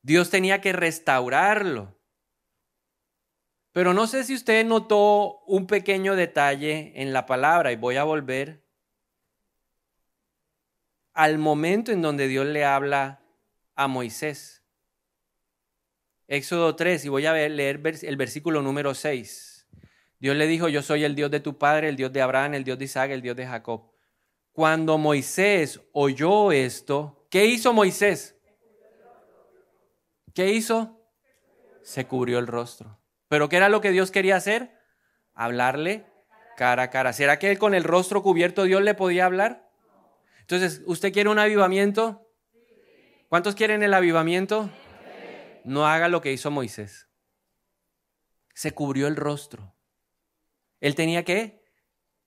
Dios 0.00 0.30
tenía 0.30 0.62
que 0.62 0.72
restaurarlo. 0.72 1.97
Pero 3.72 3.94
no 3.94 4.06
sé 4.06 4.24
si 4.24 4.34
usted 4.34 4.64
notó 4.64 5.40
un 5.46 5.66
pequeño 5.66 6.16
detalle 6.16 6.92
en 6.96 7.12
la 7.12 7.26
palabra 7.26 7.70
y 7.72 7.76
voy 7.76 7.96
a 7.96 8.04
volver 8.04 8.64
al 11.12 11.38
momento 11.38 11.92
en 11.92 12.00
donde 12.00 12.28
Dios 12.28 12.46
le 12.46 12.64
habla 12.64 13.22
a 13.74 13.88
Moisés. 13.88 14.62
Éxodo 16.28 16.76
3, 16.76 17.06
y 17.06 17.08
voy 17.08 17.26
a 17.26 17.32
leer 17.32 17.80
el 18.02 18.16
versículo 18.16 18.62
número 18.62 18.94
6. 18.94 19.66
Dios 20.20 20.36
le 20.36 20.46
dijo, 20.46 20.68
yo 20.68 20.82
soy 20.82 21.04
el 21.04 21.14
Dios 21.14 21.30
de 21.30 21.40
tu 21.40 21.58
padre, 21.58 21.88
el 21.88 21.96
Dios 21.96 22.12
de 22.12 22.22
Abraham, 22.22 22.54
el 22.54 22.64
Dios 22.64 22.78
de 22.78 22.84
Isaac, 22.84 23.10
el 23.10 23.22
Dios 23.22 23.36
de 23.36 23.46
Jacob. 23.46 23.90
Cuando 24.52 24.98
Moisés 24.98 25.80
oyó 25.92 26.52
esto, 26.52 27.26
¿qué 27.30 27.46
hizo 27.46 27.72
Moisés? 27.72 28.36
¿Qué 30.34 30.50
hizo? 30.52 31.00
Se 31.82 32.06
cubrió 32.06 32.38
el 32.38 32.46
rostro. 32.46 32.98
¿Pero 33.28 33.48
qué 33.48 33.56
era 33.56 33.68
lo 33.68 33.80
que 33.80 33.90
Dios 33.90 34.10
quería 34.10 34.36
hacer? 34.36 34.78
Hablarle 35.34 36.06
cara 36.56 36.84
a 36.84 36.90
cara. 36.90 37.12
¿Será 37.12 37.38
que 37.38 37.50
él 37.50 37.58
con 37.58 37.74
el 37.74 37.84
rostro 37.84 38.22
cubierto 38.22 38.64
Dios 38.64 38.82
le 38.82 38.94
podía 38.94 39.26
hablar? 39.26 39.70
Entonces, 40.40 40.82
¿usted 40.86 41.12
quiere 41.12 41.28
un 41.30 41.38
avivamiento? 41.38 42.26
¿Cuántos 43.28 43.54
quieren 43.54 43.82
el 43.82 43.94
avivamiento? 43.94 44.70
no 45.68 45.86
haga 45.86 46.08
lo 46.08 46.20
que 46.22 46.32
hizo 46.32 46.50
Moisés. 46.50 47.08
Se 48.54 48.72
cubrió 48.72 49.06
el 49.06 49.16
rostro. 49.16 49.76
Él 50.80 50.94
tenía 50.94 51.24
que 51.24 51.62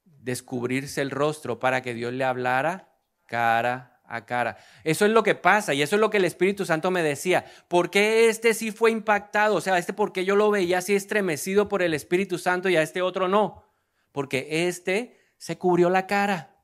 descubrirse 0.03 1.01
el 1.01 1.09
rostro 1.09 1.59
para 1.59 1.81
que 1.81 1.95
Dios 1.95 2.13
le 2.13 2.23
hablara 2.23 2.93
cara 3.25 3.90
a 4.11 4.25
cara. 4.25 4.57
Eso 4.83 5.05
es 5.05 5.11
lo 5.11 5.23
que 5.23 5.35
pasa 5.35 5.73
y 5.73 5.81
eso 5.81 5.95
es 5.95 5.99
lo 5.99 6.09
que 6.09 6.17
el 6.17 6.25
Espíritu 6.25 6.65
Santo 6.65 6.91
me 6.91 7.01
decía. 7.01 7.45
¿Por 7.67 7.89
qué 7.89 8.27
este 8.27 8.53
sí 8.53 8.71
fue 8.71 8.91
impactado? 8.91 9.55
O 9.55 9.61
sea, 9.61 9.77
este 9.77 9.93
porque 9.93 10.25
yo 10.25 10.35
lo 10.35 10.51
veía 10.51 10.79
así 10.79 10.93
estremecido 10.93 11.69
por 11.69 11.81
el 11.81 11.93
Espíritu 11.93 12.37
Santo 12.37 12.69
y 12.69 12.75
a 12.75 12.81
este 12.81 13.01
otro 13.01 13.27
no. 13.27 13.63
Porque 14.11 14.67
este 14.67 15.17
se 15.37 15.57
cubrió 15.57 15.89
la 15.89 16.07
cara. 16.07 16.57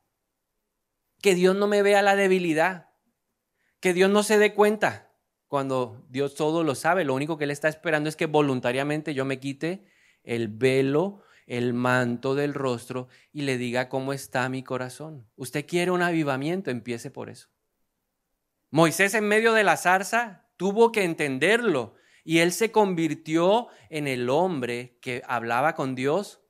Que 1.21 1.35
Dios 1.35 1.55
no 1.55 1.67
me 1.67 1.81
vea 1.81 2.01
la 2.01 2.15
debilidad. 2.15 2.89
Que 3.79 3.93
Dios 3.93 4.11
no 4.11 4.23
se 4.23 4.37
dé 4.37 4.53
cuenta 4.53 5.07
cuando 5.47 6.05
Dios 6.09 6.35
todo 6.35 6.63
lo 6.63 6.75
sabe, 6.75 7.05
lo 7.05 7.13
único 7.13 7.37
que 7.37 7.45
Él 7.45 7.51
está 7.51 7.69
esperando 7.69 8.09
es 8.09 8.17
que 8.17 8.25
voluntariamente 8.25 9.13
yo 9.13 9.23
me 9.23 9.39
quite 9.39 9.85
el 10.23 10.49
velo, 10.49 11.21
el 11.47 11.73
manto 11.73 12.35
del 12.35 12.53
rostro 12.53 13.07
y 13.31 13.41
le 13.41 13.57
diga 13.57 13.89
cómo 13.89 14.13
está 14.13 14.47
mi 14.49 14.63
corazón. 14.63 15.27
Usted 15.35 15.65
quiere 15.65 15.91
un 15.91 16.01
avivamiento, 16.01 16.69
empiece 16.69 17.09
por 17.09 17.29
eso. 17.29 17.47
Moisés 18.69 19.13
en 19.13 19.27
medio 19.27 19.53
de 19.53 19.63
la 19.63 19.77
zarza 19.77 20.45
tuvo 20.57 20.91
que 20.91 21.05
entenderlo 21.05 21.95
y 22.25 22.39
él 22.39 22.51
se 22.51 22.71
convirtió 22.71 23.69
en 23.89 24.07
el 24.07 24.29
hombre 24.29 24.97
que 25.01 25.23
hablaba 25.25 25.73
con 25.73 25.95
Dios. 25.95 26.41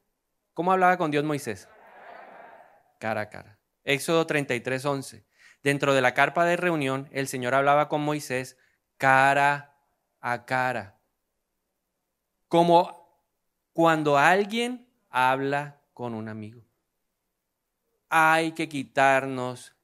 ¿Cómo 0.55 0.71
hablaba 0.71 0.97
con 0.97 1.12
Dios 1.12 1.23
Moisés? 1.23 1.69
Cara 2.99 3.21
a 3.21 3.29
cara. 3.29 3.60
Éxodo 3.83 4.25
33, 4.25 4.83
11. 4.83 5.27
Dentro 5.62 5.93
de 5.93 6.01
la 6.01 6.15
carpa 6.15 6.45
de 6.45 6.57
reunión, 6.57 7.07
el 7.12 7.27
Señor 7.27 7.53
hablaba 7.53 7.88
con 7.88 8.01
Moisés 8.01 8.57
cara 8.97 9.77
a 10.19 10.45
cara. 10.45 10.99
Como 12.47 12.97
cuando 13.73 14.17
alguien 14.17 14.87
habla 15.17 15.82
con 15.95 16.13
un 16.13 16.30
amigo. 16.30 16.62
Hay 18.10 18.51
que 18.51 18.69
quitarnos, 18.69 19.75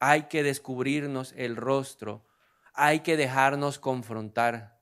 hay 0.00 0.24
que 0.24 0.42
descubrirnos 0.42 1.32
el 1.36 1.54
rostro, 1.54 2.26
hay 2.74 3.00
que 3.00 3.16
dejarnos 3.16 3.78
confrontar. 3.78 4.80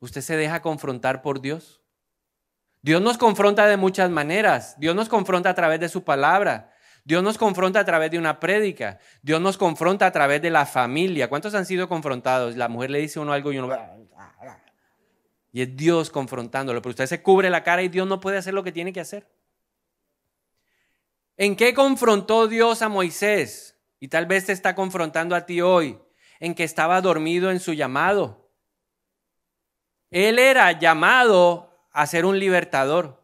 ¿Usted 0.00 0.22
se 0.22 0.36
deja 0.36 0.60
confrontar 0.60 1.22
por 1.22 1.40
Dios? 1.40 1.80
Dios 2.82 3.00
nos 3.00 3.16
confronta 3.16 3.66
de 3.66 3.76
muchas 3.76 4.10
maneras. 4.10 4.74
Dios 4.80 4.96
nos 4.96 5.08
confronta 5.08 5.50
a 5.50 5.54
través 5.54 5.78
de 5.78 5.88
su 5.88 6.02
palabra. 6.02 6.72
Dios 7.04 7.22
nos 7.22 7.38
confronta 7.38 7.78
a 7.78 7.84
través 7.84 8.10
de 8.10 8.18
una 8.18 8.40
prédica. 8.40 8.98
Dios 9.22 9.40
nos 9.40 9.56
confronta 9.56 10.06
a 10.06 10.10
través 10.10 10.42
de 10.42 10.50
la 10.50 10.66
familia. 10.66 11.28
¿Cuántos 11.28 11.54
han 11.54 11.64
sido 11.64 11.88
confrontados? 11.88 12.56
La 12.56 12.68
mujer 12.68 12.90
le 12.90 12.98
dice 12.98 13.20
uno 13.20 13.32
algo 13.32 13.52
y 13.52 13.58
uno... 13.58 13.68
Y 15.52 15.62
es 15.62 15.76
Dios 15.76 16.10
confrontándolo. 16.10 16.80
Pero 16.80 16.90
usted 16.90 17.06
se 17.06 17.22
cubre 17.22 17.50
la 17.50 17.62
cara 17.62 17.82
y 17.82 17.88
Dios 17.88 18.06
no 18.06 18.20
puede 18.20 18.38
hacer 18.38 18.54
lo 18.54 18.62
que 18.62 18.72
tiene 18.72 18.92
que 18.92 19.00
hacer. 19.00 19.28
¿En 21.36 21.56
qué 21.56 21.74
confrontó 21.74 22.48
Dios 22.48 22.82
a 22.82 22.88
Moisés? 22.88 23.78
Y 23.98 24.08
tal 24.08 24.26
vez 24.26 24.46
te 24.46 24.52
está 24.52 24.74
confrontando 24.74 25.34
a 25.34 25.46
ti 25.46 25.60
hoy. 25.60 25.98
En 26.38 26.54
que 26.54 26.64
estaba 26.64 27.00
dormido 27.00 27.50
en 27.50 27.60
su 27.60 27.72
llamado. 27.72 28.50
Él 30.10 30.38
era 30.38 30.72
llamado 30.78 31.86
a 31.92 32.06
ser 32.06 32.24
un 32.24 32.38
libertador. 32.38 33.22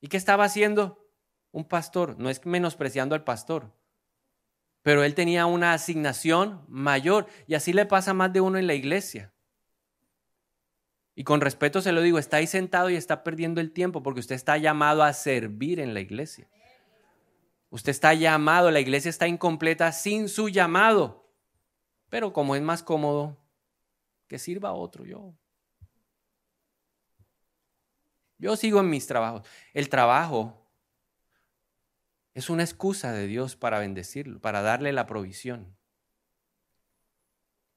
¿Y 0.00 0.08
qué 0.08 0.16
estaba 0.16 0.44
haciendo? 0.44 1.00
un 1.52 1.64
pastor, 1.64 2.16
no 2.18 2.30
es 2.30 2.44
menospreciando 2.46 3.14
al 3.14 3.24
pastor, 3.24 3.72
pero 4.82 5.02
él 5.02 5.14
tenía 5.14 5.46
una 5.46 5.72
asignación 5.72 6.64
mayor 6.68 7.26
y 7.46 7.54
así 7.54 7.72
le 7.72 7.86
pasa 7.86 8.12
a 8.12 8.14
más 8.14 8.32
de 8.32 8.40
uno 8.40 8.58
en 8.58 8.66
la 8.66 8.74
iglesia. 8.74 9.32
Y 11.20 11.24
con 11.24 11.42
respeto 11.42 11.82
se 11.82 11.92
lo 11.92 12.00
digo, 12.00 12.18
está 12.18 12.38
ahí 12.38 12.46
sentado 12.46 12.88
y 12.88 12.96
está 12.96 13.22
perdiendo 13.22 13.60
el 13.60 13.72
tiempo 13.72 14.02
porque 14.02 14.20
usted 14.20 14.36
está 14.36 14.56
llamado 14.56 15.02
a 15.02 15.12
servir 15.12 15.78
en 15.78 15.92
la 15.92 16.00
iglesia. 16.00 16.48
Usted 17.68 17.90
está 17.90 18.14
llamado, 18.14 18.70
la 18.70 18.80
iglesia 18.80 19.10
está 19.10 19.28
incompleta 19.28 19.92
sin 19.92 20.30
su 20.30 20.48
llamado. 20.48 21.30
Pero 22.08 22.32
como 22.32 22.56
es 22.56 22.62
más 22.62 22.82
cómodo, 22.82 23.36
que 24.28 24.38
sirva 24.38 24.70
a 24.70 24.72
otro 24.72 25.04
yo. 25.04 25.34
Yo 28.38 28.56
sigo 28.56 28.80
en 28.80 28.88
mis 28.88 29.06
trabajos. 29.06 29.46
El 29.74 29.90
trabajo 29.90 30.66
es 32.32 32.48
una 32.48 32.62
excusa 32.62 33.12
de 33.12 33.26
Dios 33.26 33.56
para 33.56 33.78
bendecirlo, 33.78 34.40
para 34.40 34.62
darle 34.62 34.90
la 34.94 35.04
provisión. 35.04 35.76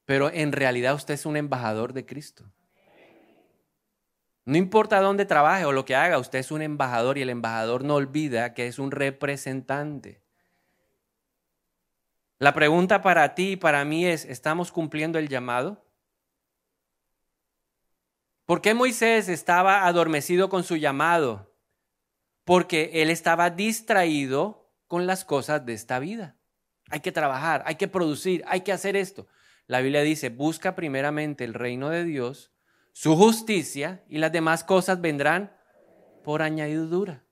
Pero 0.06 0.32
en 0.32 0.54
realidad 0.54 0.96
usted 0.96 1.16
es 1.16 1.26
un 1.26 1.36
embajador 1.36 1.92
de 1.92 2.06
Cristo. 2.06 2.50
No 4.46 4.58
importa 4.58 5.00
dónde 5.00 5.26
trabaje 5.26 5.66
o 5.66 5.72
lo 5.72 5.86
que 5.86 5.96
haga, 5.96 6.20
usted 6.20 6.40
es 6.40 6.52
un 6.52 6.62
embajador 6.62 7.18
y 7.18 7.22
el 7.22 7.30
embajador 7.30 7.84
no 7.84 7.96
olvida 7.96 8.54
que 8.54 8.68
es 8.68 8.80
un 8.80 8.92
representante. 8.92 10.22
La 12.40 12.54
pregunta 12.54 13.02
para 13.02 13.36
ti 13.36 13.52
y 13.52 13.56
para 13.56 13.86
mí 13.86 14.06
es, 14.06 14.26
¿estamos 14.26 14.72
cumpliendo 14.72 15.18
el 15.18 15.30
llamado? 15.30 15.86
¿Por 18.46 18.60
qué 18.62 18.74
Moisés 18.74 19.30
estaba 19.30 19.88
adormecido 19.88 20.50
con 20.50 20.64
su 20.64 20.76
llamado? 20.76 21.54
porque 22.46 22.92
él 22.94 23.10
estaba 23.10 23.50
distraído 23.50 24.70
con 24.88 25.08
las 25.08 25.26
cosas 25.26 25.66
de 25.66 25.74
esta 25.74 26.00
vida. 26.00 26.38
Hay 26.90 27.00
que 27.00 27.12
trabajar, 27.12 27.64
hay 27.66 27.76
que 27.76 27.88
producir, 27.88 28.44
hay 28.48 28.62
que 28.62 28.72
hacer 28.72 28.96
esto. 28.96 29.28
La 29.68 29.80
Biblia 29.80 30.02
dice, 30.02 30.30
busca 30.30 30.76
primeramente 30.76 31.44
el 31.44 31.54
reino 31.54 31.90
de 31.90 32.04
Dios, 32.04 32.52
su 32.94 33.16
justicia 33.18 34.04
y 34.08 34.20
las 34.20 34.32
demás 34.32 34.64
cosas 34.64 35.02
vendrán 35.02 35.52
por 36.24 36.42
añadidura. 36.42 37.26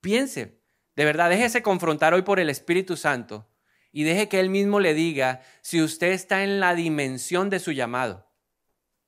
Piense, 0.00 0.58
de 0.96 1.04
verdad, 1.04 1.30
déjese 1.30 1.62
confrontar 1.62 2.14
hoy 2.14 2.22
por 2.22 2.40
el 2.40 2.50
Espíritu 2.50 2.96
Santo 2.96 3.46
y 3.92 4.04
deje 4.04 4.28
que 4.28 4.40
Él 4.40 4.50
mismo 4.50 4.80
le 4.80 4.94
diga 4.94 5.42
si 5.60 5.82
usted 5.82 6.08
está 6.08 6.42
en 6.42 6.60
la 6.60 6.74
dimensión 6.74 7.50
de 7.50 7.60
su 7.60 7.72
llamado. 7.72 8.26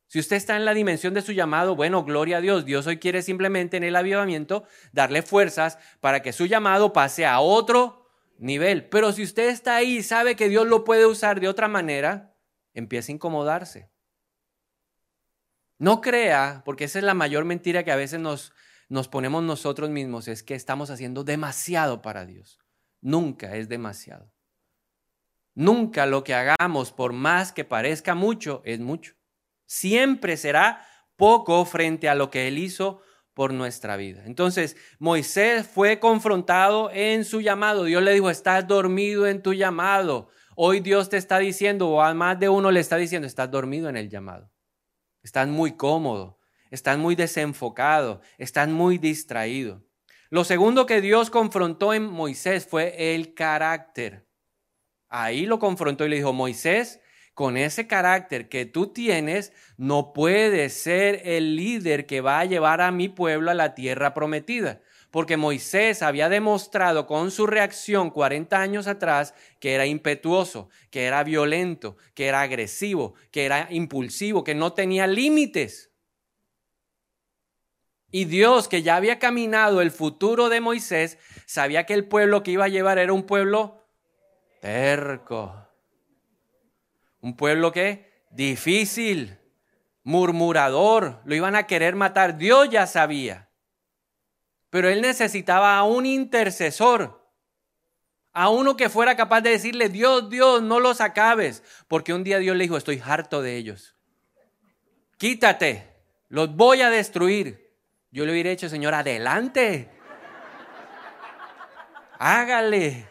Si 0.07 0.19
usted 0.19 0.37
está 0.37 0.57
en 0.57 0.65
la 0.65 0.73
dimensión 0.73 1.13
de 1.15 1.23
su 1.23 1.33
llamado, 1.33 1.77
bueno, 1.77 2.05
gloria 2.05 2.39
a 2.39 2.41
Dios. 2.41 2.65
Dios 2.65 2.87
hoy 2.87 2.99
quiere 2.99 3.21
simplemente 3.23 3.77
en 3.77 3.85
el 3.85 3.97
avivamiento 3.97 4.65
darle 4.93 5.23
fuerzas 5.23 5.79
para 6.01 6.23
que 6.23 6.33
su 6.33 6.47
llamado 6.47 6.95
pase 6.95 7.27
a 7.27 7.41
otro 7.41 8.07
nivel. 8.39 8.89
Pero 8.89 9.13
si 9.13 9.23
usted 9.23 9.49
está 9.49 9.77
ahí 9.77 9.99
y 9.99 10.03
sabe 10.03 10.37
que 10.37 10.49
Dios 10.49 10.67
lo 10.67 10.85
puede 10.85 11.05
usar 11.05 11.41
de 11.41 11.49
otra 11.49 11.69
manera, 11.69 12.35
empieza 12.73 13.13
a 13.13 13.17
incomodarse. 13.17 13.91
No 15.79 16.01
crea, 16.01 16.63
porque 16.65 16.85
esa 16.85 16.99
es 16.99 17.05
la 17.05 17.15
mayor 17.15 17.45
mentira 17.45 17.85
que 17.85 17.93
a 17.93 17.97
veces 17.97 18.19
nos, 18.19 18.53
ponemos 19.11 19.45
nosotros 19.45 19.91
mismos, 19.91 20.27
es 20.27 20.43
que 20.43 20.55
estamos 20.55 20.91
haciendo 20.91 21.23
demasiado 21.23 22.03
para 22.03 22.27
Dios. 22.27 22.59
Nunca 23.01 23.55
es 23.55 23.69
demasiado. 23.69 24.33
Nunca 25.55 26.07
lo 26.07 26.25
que 26.25 26.35
hagamos, 26.35 26.93
por 26.93 27.13
más 27.13 27.53
que 27.53 27.65
parezca 27.65 28.17
mucho, 28.17 28.61
es 28.65 28.81
mucho. 28.81 29.15
Siempre 29.67 30.37
será 30.37 30.85
poco 31.17 31.65
frente 31.65 32.09
a 32.09 32.15
lo 32.15 32.31
que 32.31 32.49
Él 32.49 32.59
hizo 32.59 33.01
por 33.35 33.53
nuestra 33.53 33.97
vida. 33.97 34.23
Entonces, 34.25 34.77
Moisés 34.99 35.65
fue 35.67 36.01
confrontado 36.01 36.91
en 36.93 37.25
su 37.25 37.41
llamado. 37.41 37.85
Dios 37.85 38.03
le 38.03 38.15
dijo, 38.15 38.31
estás 38.31 38.67
dormido 38.67 39.29
en 39.29 39.43
tu 39.43 39.53
llamado. 39.53 40.29
Hoy 40.57 40.81
Dios 40.81 41.09
te 41.09 41.19
está 41.19 41.39
diciendo, 41.39 41.89
o 41.89 42.03
a 42.03 42.15
más 42.15 42.41
de 42.41 42.49
uno 42.49 42.73
le 42.73 42.81
está 42.81 42.97
diciendo, 42.97 43.29
estás 43.29 43.49
dormido 43.49 43.89
en 43.89 43.97
el 43.97 44.09
llamado. 44.09 44.51
Estás 45.23 45.49
muy 45.49 45.77
cómodo, 45.77 46.39
estás 46.71 46.99
muy 46.99 47.15
desenfocado, 47.15 48.21
estás 48.39 48.69
muy 48.69 48.99
distraído. 48.99 49.85
Lo 50.31 50.45
segundo 50.45 50.87
que 50.87 51.01
Dios 51.01 51.31
confrontó 51.31 51.95
en 51.95 52.05
Moisés 52.05 52.67
fue 52.67 53.15
el 53.15 53.35
carácter. 53.35 54.29
Ahí 55.09 55.47
lo 55.47 55.59
confrontó 55.59 56.05
y 56.05 56.11
le 56.11 56.17
dijo, 56.17 56.33
Moisés, 56.33 57.01
con 57.33 57.57
ese 57.57 57.87
carácter 57.87 58.49
que 58.49 58.67
tú 58.67 58.93
tienes, 58.93 59.53
no 59.77 60.13
puedes 60.13 60.75
ser 60.75 61.23
el 61.25 61.57
líder 61.57 62.05
que 62.07 62.21
va 62.21 62.41
a 62.41 62.45
llevar 62.45 62.81
a 62.81 62.91
mi 62.91 63.09
pueblo 63.09 63.51
a 63.51 63.55
la 63.55 63.75
tierra 63.75 64.13
prometida. 64.13 64.83
Porque 65.11 65.37
Moisés 65.37 66.03
había 66.03 66.29
demostrado 66.29 67.07
con 67.07 67.31
su 67.31 67.47
reacción 67.47 68.11
40 68.11 68.61
años 68.61 68.87
atrás 68.87 69.35
que 69.59 69.75
era 69.75 69.87
impetuoso, 69.87 70.69
que 70.91 71.05
era 71.07 71.25
violento, 71.25 71.97
que 72.15 72.27
era 72.27 72.43
agresivo, 72.43 73.15
que 73.31 73.47
era 73.47 73.69
impulsivo, 73.71 74.45
que 74.45 74.55
no 74.55 74.73
tenía 74.75 75.07
límites. 75.07 75.91
Y 78.11 78.25
Dios, 78.25 78.69
que 78.69 78.83
ya 78.83 78.97
había 78.97 79.19
caminado 79.19 79.81
el 79.81 79.91
futuro 79.91 80.49
de 80.49 80.61
Moisés, 80.61 81.19
sabía 81.47 81.85
que 81.85 81.95
el 81.95 82.07
pueblo 82.07 82.43
que 82.43 82.53
iba 82.53 82.65
a 82.65 82.69
llevar 82.69 82.99
era 82.99 83.13
un 83.13 83.25
pueblo 83.25 83.87
terco 84.61 85.69
un 87.21 87.37
pueblo 87.37 87.73
que 87.73 88.25
difícil, 88.31 89.39
murmurador, 90.03 91.21
lo 91.25 91.35
iban 91.35 91.57
a 91.57 91.67
querer 91.67 91.97
matar. 91.97 92.39
Dios 92.39 92.69
ya 92.71 92.87
sabía. 92.87 93.48
Pero 94.71 94.89
él 94.89 95.01
necesitaba 95.01 95.79
a 95.79 95.85
un 95.85 96.05
intercesor, 96.07 97.27
a 98.33 98.51
uno 98.51 98.77
que 98.77 98.89
fuera 98.89 99.17
capaz 99.17 99.41
de 99.41 99.51
decirle, 99.51 99.89
Dios, 99.89 100.29
Dios, 100.29 100.63
no 100.63 100.81
los 100.81 101.01
acabes. 101.01 101.63
Porque 101.89 102.13
un 102.13 102.25
día 102.25 102.39
Dios 102.39 102.57
le 102.57 102.65
dijo, 102.65 102.77
estoy 102.77 103.03
harto 103.05 103.43
de 103.43 103.57
ellos. 103.57 103.97
Quítate, 105.17 105.89
los 106.29 106.55
voy 106.55 106.83
a 106.83 106.91
destruir. 106.91 107.75
Yo 108.11 108.25
le 108.25 108.33
hubiera 108.33 108.51
dicho, 108.51 108.69
Señor, 108.69 108.95
adelante. 108.95 109.91
Hágale. 112.19 113.09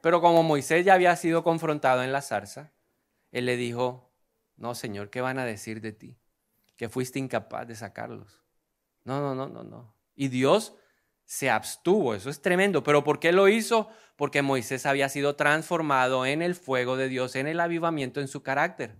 Pero 0.00 0.20
como 0.20 0.42
Moisés 0.42 0.84
ya 0.84 0.94
había 0.94 1.14
sido 1.16 1.42
confrontado 1.42 2.02
en 2.02 2.12
la 2.12 2.22
zarza, 2.22 2.72
él 3.32 3.46
le 3.46 3.56
dijo, 3.56 4.10
no, 4.56 4.74
Señor, 4.74 5.10
¿qué 5.10 5.20
van 5.20 5.38
a 5.38 5.44
decir 5.44 5.80
de 5.80 5.92
ti? 5.92 6.16
Que 6.76 6.88
fuiste 6.88 7.18
incapaz 7.18 7.66
de 7.66 7.74
sacarlos. 7.74 8.40
No, 9.04 9.20
no, 9.20 9.34
no, 9.34 9.48
no, 9.48 9.64
no. 9.64 9.97
Y 10.18 10.28
Dios 10.28 10.74
se 11.24 11.48
abstuvo, 11.48 12.14
eso 12.14 12.28
es 12.28 12.42
tremendo. 12.42 12.82
¿Pero 12.82 13.04
por 13.04 13.20
qué 13.20 13.32
lo 13.32 13.48
hizo? 13.48 13.88
Porque 14.16 14.42
Moisés 14.42 14.84
había 14.84 15.08
sido 15.08 15.36
transformado 15.36 16.26
en 16.26 16.42
el 16.42 16.54
fuego 16.54 16.96
de 16.96 17.08
Dios, 17.08 17.36
en 17.36 17.46
el 17.46 17.60
avivamiento 17.60 18.20
en 18.20 18.28
su 18.28 18.42
carácter. 18.42 18.96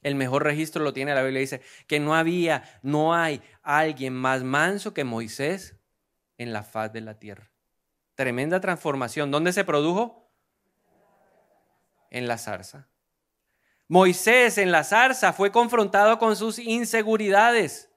El 0.00 0.14
mejor 0.14 0.44
registro 0.44 0.82
lo 0.82 0.92
tiene 0.92 1.14
la 1.14 1.22
Biblia, 1.22 1.40
dice 1.40 1.60
que 1.86 2.00
no 2.00 2.14
había, 2.14 2.62
no 2.82 3.14
hay 3.14 3.42
alguien 3.62 4.14
más 4.14 4.42
manso 4.42 4.94
que 4.94 5.04
Moisés 5.04 5.76
en 6.38 6.52
la 6.52 6.62
faz 6.62 6.92
de 6.92 7.00
la 7.00 7.18
tierra. 7.18 7.50
Tremenda 8.14 8.60
transformación. 8.60 9.30
¿Dónde 9.30 9.52
se 9.52 9.64
produjo? 9.64 10.22
en 12.12 12.28
la 12.28 12.38
zarza. 12.38 12.86
Moisés 13.88 14.58
en 14.58 14.70
la 14.70 14.84
zarza 14.84 15.32
fue 15.32 15.50
confrontado 15.50 16.18
con 16.18 16.36
sus 16.36 16.58
inseguridades. 16.58 17.90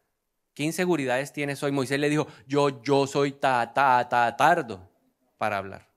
¿Qué 0.56 0.64
inseguridades 0.64 1.34
tienes 1.34 1.62
hoy? 1.64 1.74
Moisés 1.74 2.00
le 2.00 2.10
dijo, 2.10 2.28
yo, 2.48 2.82
yo 2.82 3.06
soy 3.08 3.34
ta, 3.34 3.74
ta, 3.74 4.08
ta, 4.08 4.38
tardo 4.38 4.90
para 5.38 5.58
hablar. 5.58 5.90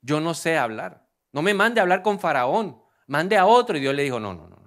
Yo 0.00 0.20
no 0.20 0.34
sé 0.34 0.56
hablar. 0.56 1.04
No 1.32 1.42
me 1.42 1.52
mande 1.52 1.80
a 1.80 1.82
hablar 1.82 2.02
con 2.02 2.20
Faraón. 2.20 2.80
Mande 3.08 3.36
a 3.36 3.46
otro. 3.46 3.76
Y 3.76 3.80
Dios 3.80 3.94
le 3.94 4.04
dijo, 4.04 4.20
no, 4.20 4.34
no, 4.34 4.46
no. 4.46 4.60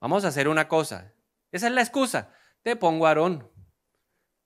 Vamos 0.00 0.24
a 0.24 0.28
hacer 0.28 0.48
una 0.48 0.68
cosa. 0.68 1.12
Esa 1.50 1.66
es 1.66 1.72
la 1.72 1.82
excusa. 1.82 2.30
Te 2.62 2.76
pongo 2.76 3.06
a 3.06 3.10
Aarón. 3.10 3.50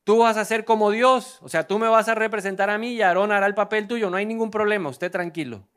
Tú 0.04 0.18
vas 0.18 0.38
a 0.38 0.44
ser 0.46 0.64
como 0.64 0.90
Dios. 0.90 1.38
O 1.42 1.50
sea, 1.50 1.66
tú 1.66 1.78
me 1.78 1.88
vas 1.88 2.09
a 2.09 2.14
representar 2.14 2.70
a 2.70 2.78
mí 2.78 2.94
y 2.94 3.02
Aarón 3.02 3.30
hará 3.30 3.46
el 3.46 3.54
papel 3.54 3.87
tuyo. 3.87 4.09
No 4.09 4.16
hay 4.16 4.24
ningún 4.24 4.50
problema. 4.50 4.88
Usted 4.88 5.12
tranquilo. 5.12 5.68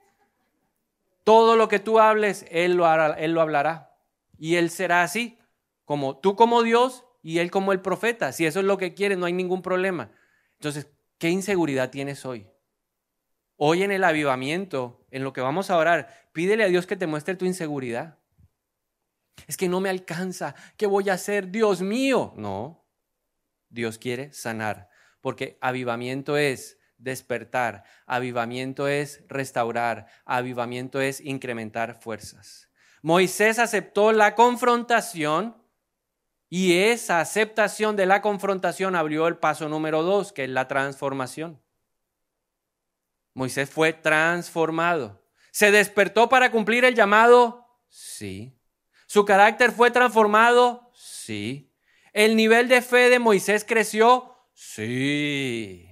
Todo 1.26 1.58
lo 1.58 1.68
que 1.68 1.80
tú 1.80 2.00
hables, 2.00 2.46
Él 2.50 2.78
lo, 2.78 2.90
él 3.18 3.34
lo 3.34 3.42
hablará. 3.42 3.94
Y 4.38 4.56
Él 4.56 4.70
será 4.70 5.04
así, 5.04 5.38
como 5.84 6.18
tú 6.18 6.38
como 6.38 6.64
Dios 6.64 7.07
y 7.22 7.40
Él 7.40 7.52
como 7.52 7.72
el 7.72 7.82
profeta. 7.82 8.32
Si 8.32 8.46
eso 8.46 8.60
es 8.60 8.66
lo 8.66 8.78
que 8.78 8.94
quieres, 8.94 9.18
no 9.18 9.26
hay 9.26 9.34
ningún 9.34 9.62
problema. 9.62 10.12
Entonces, 10.54 10.88
¿qué 11.18 11.30
inseguridad 11.30 11.90
tienes 11.90 12.26
hoy? 12.26 12.48
Hoy 13.56 13.84
en 13.84 13.92
el 13.92 14.04
avivamiento, 14.04 15.06
en 15.12 15.24
lo 15.24 15.34
que 15.34 15.42
vamos 15.42 15.70
a 15.70 15.78
orar, 15.78 16.30
pídele 16.32 16.64
a 16.64 16.68
Dios 16.68 16.86
que 16.86 16.96
te 16.96 17.08
muestre 17.08 17.36
tu 17.36 17.46
inseguridad. 17.46 18.18
Es 19.48 19.58
que 19.58 19.70
no 19.70 19.80
me 19.80 19.90
alcanza. 19.90 20.56
¿Qué 20.78 20.86
voy 20.86 21.10
a 21.10 21.14
hacer? 21.14 21.50
Dios 21.50 21.82
mío. 21.82 22.34
No. 22.38 22.86
Dios 23.70 23.98
quiere 23.98 24.32
sanar. 24.34 24.90
Porque 25.22 25.58
avivamiento 25.62 26.38
es 26.38 26.78
despertar, 26.98 27.84
avivamiento 28.06 28.88
es 28.88 29.24
restaurar, 29.28 30.08
avivamiento 30.26 31.00
es 31.00 31.22
incrementar 31.22 32.00
fuerzas. 32.02 32.70
Moisés 33.02 33.60
aceptó 33.60 34.12
la 34.12 34.36
confrontación 34.36 35.56
y 36.50 36.78
esa 36.78 37.20
aceptación 37.20 37.96
de 37.96 38.06
la 38.06 38.22
confrontación 38.22 38.96
abrió 38.96 39.28
el 39.28 39.38
paso 39.38 39.68
número 39.68 40.04
dos, 40.04 40.32
que 40.32 40.46
es 40.46 40.50
la 40.50 40.68
transformación. 40.68 41.62
Moisés 43.34 43.70
fue 43.70 43.94
transformado. 43.94 45.22
¿Se 45.52 45.72
despertó 45.72 46.30
para 46.30 46.52
cumplir 46.52 46.86
el 46.86 46.96
llamado? 46.96 47.68
Sí. 47.90 48.58
¿Su 49.08 49.26
carácter 49.26 49.72
fue 49.72 49.92
transformado? 49.92 50.90
Sí. 50.94 51.74
¿El 52.14 52.36
nivel 52.36 52.68
de 52.68 52.82
fe 52.82 53.10
de 53.10 53.20
Moisés 53.20 53.66
creció? 53.68 54.36
Sí. 54.54 55.88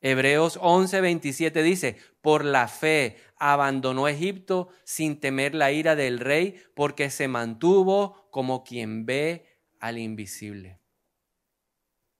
Hebreos 0.00 0.58
11:27 0.58 1.62
dice, 1.62 1.98
por 2.22 2.44
la 2.44 2.68
fe 2.68 3.18
abandonó 3.40 4.06
Egipto 4.06 4.68
sin 4.84 5.18
temer 5.18 5.56
la 5.56 5.72
ira 5.72 5.96
del 5.96 6.20
rey, 6.20 6.62
porque 6.74 7.10
se 7.10 7.26
mantuvo 7.26 8.28
como 8.30 8.62
quien 8.62 9.06
ve 9.06 9.58
al 9.80 9.98
invisible. 9.98 10.78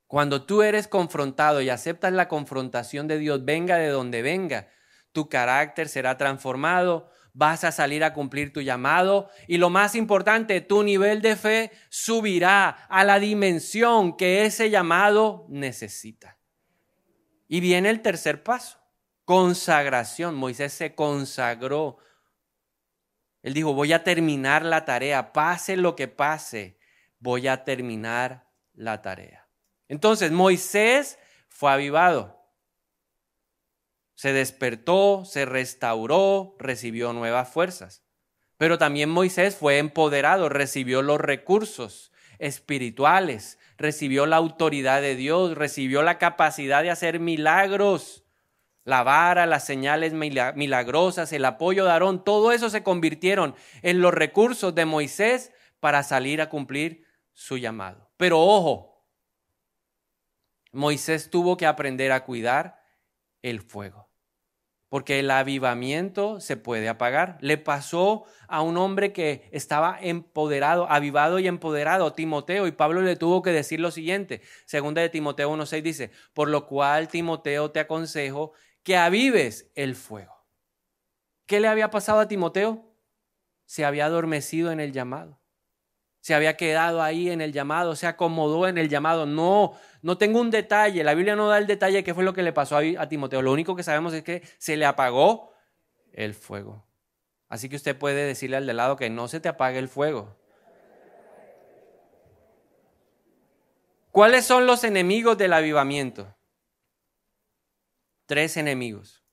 Cuando 0.09 0.45
tú 0.45 0.63
eres 0.63 0.89
confrontado 0.89 1.61
y 1.61 1.69
aceptas 1.69 2.13
la 2.13 2.27
confrontación 2.27 3.07
de 3.07 3.19
Dios, 3.19 3.45
venga 3.45 3.77
de 3.77 3.89
donde 3.89 4.23
venga, 4.23 4.69
tu 5.13 5.29
carácter 5.29 5.89
será 5.89 6.17
transformado, 6.17 7.11
vas 7.33 7.63
a 7.63 7.71
salir 7.71 8.03
a 8.03 8.13
cumplir 8.13 8.53
tu 8.53 8.61
llamado 8.61 9.31
y 9.47 9.59
lo 9.59 9.71
más 9.71 9.95
importante, 9.95 10.61
tu 10.61 10.83
nivel 10.83 11.23
de 11.23 11.37
fe 11.37 11.71
subirá 11.91 12.71
a 12.89 13.05
la 13.05 13.21
dimensión 13.21 14.17
que 14.17 14.45
ese 14.47 14.71
llamado 14.71 15.47
necesita. 15.49 16.39
Y 17.47 17.61
viene 17.61 17.91
el 17.91 18.03
tercer 18.03 18.43
paso, 18.43 18.80
consagración. 19.31 20.35
Moisés 20.35 20.73
se 20.73 20.97
consagró. 20.97 21.99
Él 23.43 23.55
dijo, 23.55 23.73
voy 23.75 23.93
a 23.93 24.03
terminar 24.03 24.65
la 24.65 24.85
tarea, 24.85 25.33
pase 25.33 25.77
lo 25.77 25.95
que 25.95 26.09
pase, 26.09 26.81
voy 27.21 27.47
a 27.47 27.63
terminar 27.63 28.51
la 28.73 29.03
tarea. 29.03 29.49
Entonces, 29.87 30.33
Moisés 30.33 31.17
fue 31.49 31.71
avivado. 31.71 32.45
Se 34.17 34.33
despertó, 34.33 35.25
se 35.25 35.45
restauró, 35.45 36.57
recibió 36.59 37.13
nuevas 37.13 37.49
fuerzas. 37.49 38.03
Pero 38.57 38.79
también 38.79 39.11
Moisés 39.11 39.55
fue 39.55 39.79
empoderado, 39.79 40.49
recibió 40.49 41.03
los 41.03 41.21
recursos. 41.21 42.11
espirituales, 42.41 43.59
recibió 43.77 44.27
la 44.27 44.37
autoridad 44.37 45.03
de 45.03 45.15
Dios, 45.15 45.57
recibió 45.57 46.03
la 46.03 46.19
capacidad 46.19 46.83
de 46.83 46.91
hacer 46.91 47.21
milagros. 47.21 48.20
La 48.91 49.05
vara, 49.05 49.47
las 49.47 49.65
señales 49.65 50.13
milagrosas, 50.13 51.33
el 51.33 51.45
apoyo 51.45 51.85
de 51.85 51.93
Aarón, 51.93 52.25
todo 52.25 52.51
eso 52.51 52.71
se 52.71 52.83
convirtieron 52.83 53.55
en 53.83 54.01
los 54.01 54.13
recursos 54.13 54.75
de 54.75 54.85
Moisés 54.85 55.53
para 55.79 56.03
salir 56.03 56.43
a 56.43 56.49
cumplir 56.49 57.07
su 57.33 57.57
llamado. 57.57 58.11
Pero 58.17 58.41
ojo, 58.41 59.07
Moisés 60.73 61.31
tuvo 61.31 61.57
que 61.57 61.67
aprender 61.67 62.11
a 62.11 62.25
cuidar 62.25 62.83
el 63.43 63.61
fuego 63.61 64.11
porque 64.91 65.21
el 65.21 65.31
avivamiento 65.31 66.41
se 66.41 66.57
puede 66.57 66.89
apagar. 66.89 67.39
Le 67.41 67.57
pasó 67.59 68.25
a 68.49 68.61
un 68.61 68.77
hombre 68.77 69.13
que 69.13 69.49
estaba 69.53 69.97
empoderado, 70.01 70.91
avivado 70.91 71.39
y 71.39 71.47
empoderado, 71.47 72.13
Timoteo, 72.13 72.67
y 72.67 72.73
Pablo 72.73 73.01
le 73.01 73.15
tuvo 73.15 73.41
que 73.41 73.51
decir 73.51 73.79
lo 73.79 73.93
siguiente, 73.93 74.43
segunda 74.67 75.01
de 75.01 75.09
Timoteo 75.09 75.55
1.6 75.55 75.83
dice, 75.83 76.11
por 76.35 76.49
lo 76.49 76.67
cual 76.67 77.07
Timoteo 77.07 77.71
te 77.71 77.79
aconsejo 77.79 78.53
que 78.83 78.97
avives 78.97 79.71
el 79.75 79.95
fuego. 79.95 80.35
¿Qué 81.47 81.61
le 81.61 81.69
había 81.69 81.91
pasado 81.91 82.21
a 82.21 82.29
Timoteo? 82.29 82.95
Se 83.67 83.85
había 83.85 84.07
adormecido 84.07 84.73
en 84.73 84.81
el 84.81 84.93
llamado 84.93 85.41
se 86.21 86.35
había 86.35 86.57
quedado 86.57 87.03
ahí 87.03 87.31
en 87.31 87.41
el 87.41 87.53
llamado, 87.53 87.97
se 87.97 88.07
acomodó 88.07 88.69
en 88.69 88.77
el 88.77 88.89
llamado. 88.89 89.25
No, 89.25 89.73
no 90.03 90.19
tengo 90.19 90.41
un 90.41 90.51
detalle. 90.51 91.03
La 91.03 91.15
Biblia 91.15 91.35
no 91.35 91.49
da 91.49 91.59
el 91.59 91.67
detalle 91.67 91.99
de 91.99 92.05
qué 92.05 92.15
fue 92.15 92.25
lo 92.25 92.35
que 92.35 92.43
le 92.43 92.53
pasó 92.53 92.77
a, 92.77 93.09
Timoteo. 93.09 93.41
Lo 93.41 93.53
único 93.53 93.75
que 93.75 93.83
sabemos 93.83 94.13
es 94.13 94.23
que 94.23 94.43
se 94.59 94.77
le 94.77 94.85
apagó 94.85 95.53
el 96.13 96.35
fuego. 96.35 96.87
Así 97.49 97.69
que 97.69 97.77
usted 97.77 97.97
puede 97.97 98.27
decirle 98.27 98.59
al 98.59 98.67
de 98.67 98.75
lado 98.75 98.97
que 98.97 99.09
no 99.09 99.29
se 99.29 99.41
te 99.41 99.49
apague 99.49 99.79
el 99.79 99.89
fuego. 99.89 100.37
¿Cuáles 104.11 104.45
son 104.45 104.67
los 104.67 104.85
enemigos 104.85 105.39
del 105.39 105.53
avivamiento? 105.53 106.37
Tres 108.31 108.57
enemigos. 108.57 109.25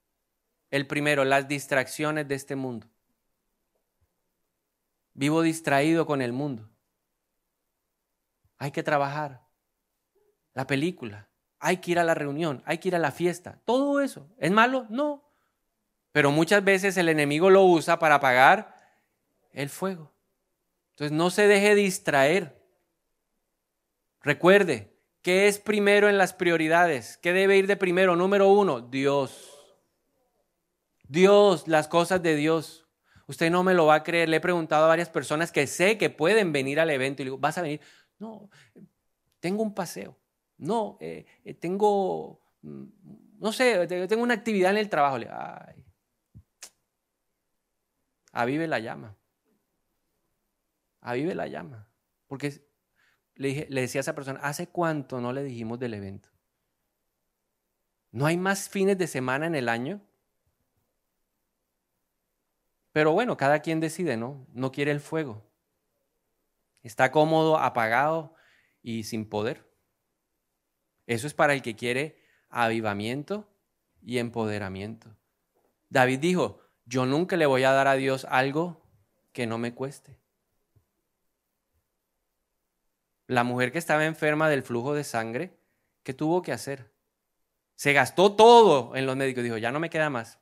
El 0.71 0.87
primero, 0.87 1.23
las 1.23 1.47
distracciones 1.47 2.27
de 2.27 2.33
este 2.33 2.55
mundo. 2.55 2.87
Vivo 5.13 5.43
distraído 5.43 6.07
con 6.07 6.23
el 6.23 6.33
mundo 6.33 6.67
hay 8.57 8.71
que 8.71 8.83
trabajar. 8.83 9.41
La 10.53 10.65
película, 10.65 11.29
hay 11.59 11.77
que 11.77 11.91
ir 11.91 11.99
a 11.99 12.03
la 12.03 12.13
reunión, 12.13 12.63
hay 12.65 12.79
que 12.79 12.89
ir 12.89 12.95
a 12.95 12.99
la 12.99 13.11
fiesta. 13.11 13.61
Todo 13.65 14.01
eso. 14.01 14.27
¿Es 14.37 14.51
malo? 14.51 14.87
No. 14.89 15.23
Pero 16.11 16.31
muchas 16.31 16.63
veces 16.63 16.97
el 16.97 17.09
enemigo 17.09 17.49
lo 17.49 17.63
usa 17.63 17.99
para 17.99 18.15
apagar 18.15 18.75
el 19.51 19.69
fuego. 19.69 20.11
Entonces 20.91 21.15
no 21.15 21.29
se 21.29 21.47
deje 21.47 21.75
distraer. 21.75 22.59
Recuerde, 24.21 24.96
¿qué 25.27 25.49
es 25.49 25.59
primero 25.59 26.07
en 26.07 26.17
las 26.17 26.31
prioridades? 26.31 27.17
¿Qué 27.17 27.33
debe 27.33 27.57
ir 27.57 27.67
de 27.67 27.75
primero? 27.75 28.15
Número 28.15 28.47
uno, 28.47 28.79
Dios. 28.79 29.59
Dios, 31.05 31.67
las 31.67 31.89
cosas 31.89 32.23
de 32.23 32.37
Dios. 32.37 32.87
Usted 33.27 33.51
no 33.51 33.61
me 33.61 33.73
lo 33.73 33.87
va 33.87 33.95
a 33.95 34.03
creer. 34.03 34.29
Le 34.29 34.37
he 34.37 34.39
preguntado 34.39 34.85
a 34.85 34.87
varias 34.87 35.09
personas 35.09 35.51
que 35.51 35.67
sé 35.67 35.97
que 35.97 36.09
pueden 36.09 36.53
venir 36.53 36.79
al 36.79 36.89
evento 36.91 37.21
y 37.21 37.25
le 37.25 37.31
digo, 37.31 37.39
¿vas 37.39 37.57
a 37.57 37.61
venir? 37.61 37.81
No, 38.19 38.49
tengo 39.41 39.63
un 39.63 39.73
paseo. 39.73 40.17
No, 40.59 40.97
eh, 41.01 41.25
eh, 41.43 41.53
tengo, 41.55 42.39
mm, 42.61 42.85
no 43.39 43.51
sé, 43.51 43.85
tengo 44.07 44.23
una 44.23 44.35
actividad 44.35 44.71
en 44.71 44.77
el 44.77 44.87
trabajo. 44.87 45.17
Ay, 45.29 45.83
avive 48.31 48.65
la 48.65 48.79
llama. 48.79 49.17
Avive 51.01 51.35
la 51.35 51.47
llama. 51.47 51.85
Porque 52.27 52.66
le, 53.37 53.47
dije, 53.47 53.67
le 53.69 53.81
decía 53.81 53.99
a 53.99 54.01
esa 54.01 54.15
persona, 54.15 54.39
¿hace 54.41 54.67
cuánto 54.67 55.21
no 55.21 55.33
le 55.33 55.43
dijimos 55.43 55.79
del 55.79 55.93
evento? 55.93 56.29
¿No 58.11 58.25
hay 58.25 58.37
más 58.37 58.69
fines 58.69 58.97
de 58.97 59.07
semana 59.07 59.47
en 59.47 59.55
el 59.55 59.69
año? 59.69 60.01
Pero 62.91 63.11
bueno, 63.11 63.37
cada 63.37 63.59
quien 63.59 63.79
decide, 63.79 64.17
¿no? 64.17 64.47
No 64.53 64.71
quiere 64.71 64.91
el 64.91 64.99
fuego. 64.99 65.45
Está 66.81 67.11
cómodo, 67.11 67.57
apagado 67.57 68.33
y 68.81 69.03
sin 69.03 69.29
poder. 69.29 69.67
Eso 71.05 71.27
es 71.27 71.33
para 71.33 71.53
el 71.53 71.61
que 71.61 71.75
quiere 71.75 72.19
avivamiento 72.49 73.47
y 74.01 74.17
empoderamiento. 74.17 75.15
David 75.89 76.19
dijo, 76.19 76.59
yo 76.85 77.05
nunca 77.05 77.37
le 77.37 77.45
voy 77.45 77.63
a 77.63 77.71
dar 77.71 77.87
a 77.87 77.95
Dios 77.95 78.25
algo 78.29 78.83
que 79.31 79.45
no 79.45 79.57
me 79.57 79.73
cueste. 79.73 80.19
La 83.27 83.43
mujer 83.43 83.71
que 83.71 83.77
estaba 83.77 84.05
enferma 84.05 84.49
del 84.49 84.63
flujo 84.63 84.93
de 84.93 85.03
sangre, 85.03 85.59
¿qué 86.03 86.13
tuvo 86.13 86.41
que 86.41 86.51
hacer? 86.51 86.91
Se 87.75 87.93
gastó 87.93 88.35
todo 88.35 88.95
en 88.95 89.05
los 89.05 89.15
médicos. 89.15 89.43
Dijo, 89.43 89.57
ya 89.57 89.71
no 89.71 89.79
me 89.79 89.89
queda 89.89 90.09
más 90.09 90.39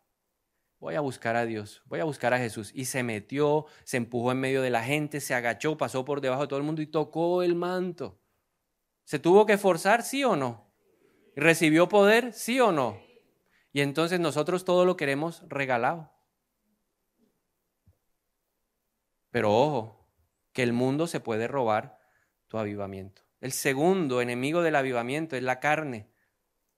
voy 0.86 0.93
a 0.93 1.02
buscar 1.02 1.36
a 1.36 1.45
Dios, 1.45 1.82
voy 1.86 2.00
a 2.00 2.04
buscar 2.04 2.34
a 2.36 2.38
Jesús. 2.38 2.71
Y 2.76 2.86
se 2.86 3.02
metió, 3.02 3.65
se 3.84 3.98
empujó 3.98 4.32
en 4.32 4.39
medio 4.39 4.62
de 4.62 4.69
la 4.69 4.84
gente, 4.84 5.19
se 5.19 5.34
agachó, 5.34 5.78
pasó 5.78 6.06
por 6.06 6.21
debajo 6.21 6.43
de 6.43 6.48
todo 6.48 6.60
el 6.60 6.65
mundo 6.65 6.84
y 6.84 6.86
tocó 6.86 7.41
el 7.41 7.56
manto. 7.56 8.19
¿Se 9.04 9.17
tuvo 9.17 9.48
que 9.48 9.58
forzar, 9.58 10.04
sí 10.04 10.24
o 10.24 10.36
no? 10.36 10.71
¿Recibió 11.36 11.89
poder, 11.89 12.34
sí 12.34 12.60
o 12.60 12.71
no? 12.71 13.00
Y 13.74 13.82
entonces 13.82 14.19
nosotros 14.19 14.63
todo 14.63 14.86
lo 14.86 14.95
queremos 14.95 15.43
regalado. 15.48 16.12
Pero 19.32 19.52
ojo, 19.52 20.08
que 20.54 20.62
el 20.62 20.71
mundo 20.71 21.08
se 21.08 21.19
puede 21.19 21.48
robar 21.48 22.00
tu 22.47 22.58
avivamiento. 22.58 23.23
El 23.41 23.51
segundo 23.51 24.21
enemigo 24.21 24.62
del 24.62 24.75
avivamiento 24.75 25.36
es 25.36 25.43
la 25.43 25.60
carne. 25.60 26.10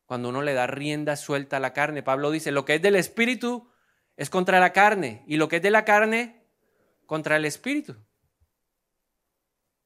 Cuando 0.05 0.29
uno 0.29 0.41
le 0.41 0.53
da 0.53 0.67
rienda 0.67 1.15
suelta 1.15 1.57
a 1.57 1.59
la 1.59 1.73
carne, 1.73 2.03
Pablo 2.03 2.31
dice, 2.31 2.51
lo 2.51 2.65
que 2.65 2.75
es 2.75 2.81
del 2.81 2.95
espíritu 2.95 3.69
es 4.15 4.29
contra 4.29 4.59
la 4.59 4.73
carne 4.73 5.23
y 5.27 5.37
lo 5.37 5.47
que 5.47 5.57
es 5.57 5.61
de 5.61 5.71
la 5.71 5.85
carne 5.85 6.45
contra 7.05 7.35
el 7.35 7.45
espíritu. 7.45 7.95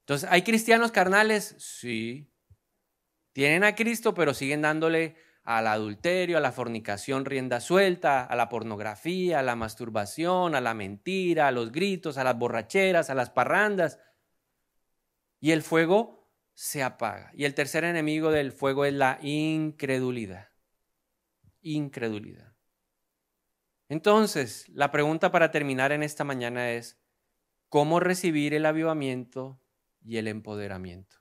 Entonces, 0.01 0.29
¿hay 0.31 0.41
cristianos 0.41 0.91
carnales? 0.91 1.55
Sí. 1.59 2.31
Tienen 3.33 3.63
a 3.63 3.75
Cristo, 3.75 4.13
pero 4.13 4.33
siguen 4.33 4.61
dándole 4.61 5.15
al 5.43 5.67
adulterio, 5.67 6.37
a 6.37 6.41
la 6.41 6.51
fornicación 6.51 7.25
rienda 7.25 7.59
suelta, 7.59 8.23
a 8.23 8.35
la 8.35 8.49
pornografía, 8.49 9.39
a 9.39 9.43
la 9.43 9.55
masturbación, 9.55 10.55
a 10.55 10.61
la 10.61 10.73
mentira, 10.73 11.47
a 11.47 11.51
los 11.51 11.71
gritos, 11.71 12.17
a 12.17 12.23
las 12.23 12.37
borracheras, 12.37 13.09
a 13.09 13.15
las 13.15 13.29
parrandas. 13.29 13.99
Y 15.41 15.51
el 15.51 15.63
fuego 15.63 16.31
se 16.53 16.83
apaga. 16.83 17.31
Y 17.33 17.43
el 17.43 17.55
tercer 17.55 17.83
enemigo 17.83 18.31
del 18.31 18.53
fuego 18.53 18.85
es 18.85 18.93
la 18.93 19.19
incredulidad. 19.21 20.49
Incredulidad. 21.61 22.55
Entonces, 23.89 24.69
la 24.69 24.91
pregunta 24.91 25.33
para 25.33 25.51
terminar 25.51 25.91
en 25.91 26.03
esta 26.03 26.23
mañana 26.23 26.71
es, 26.71 26.97
¿cómo 27.67 27.99
recibir 27.99 28.53
el 28.53 28.65
avivamiento 28.65 29.59
y 30.01 30.15
el 30.17 30.29
empoderamiento? 30.29 31.17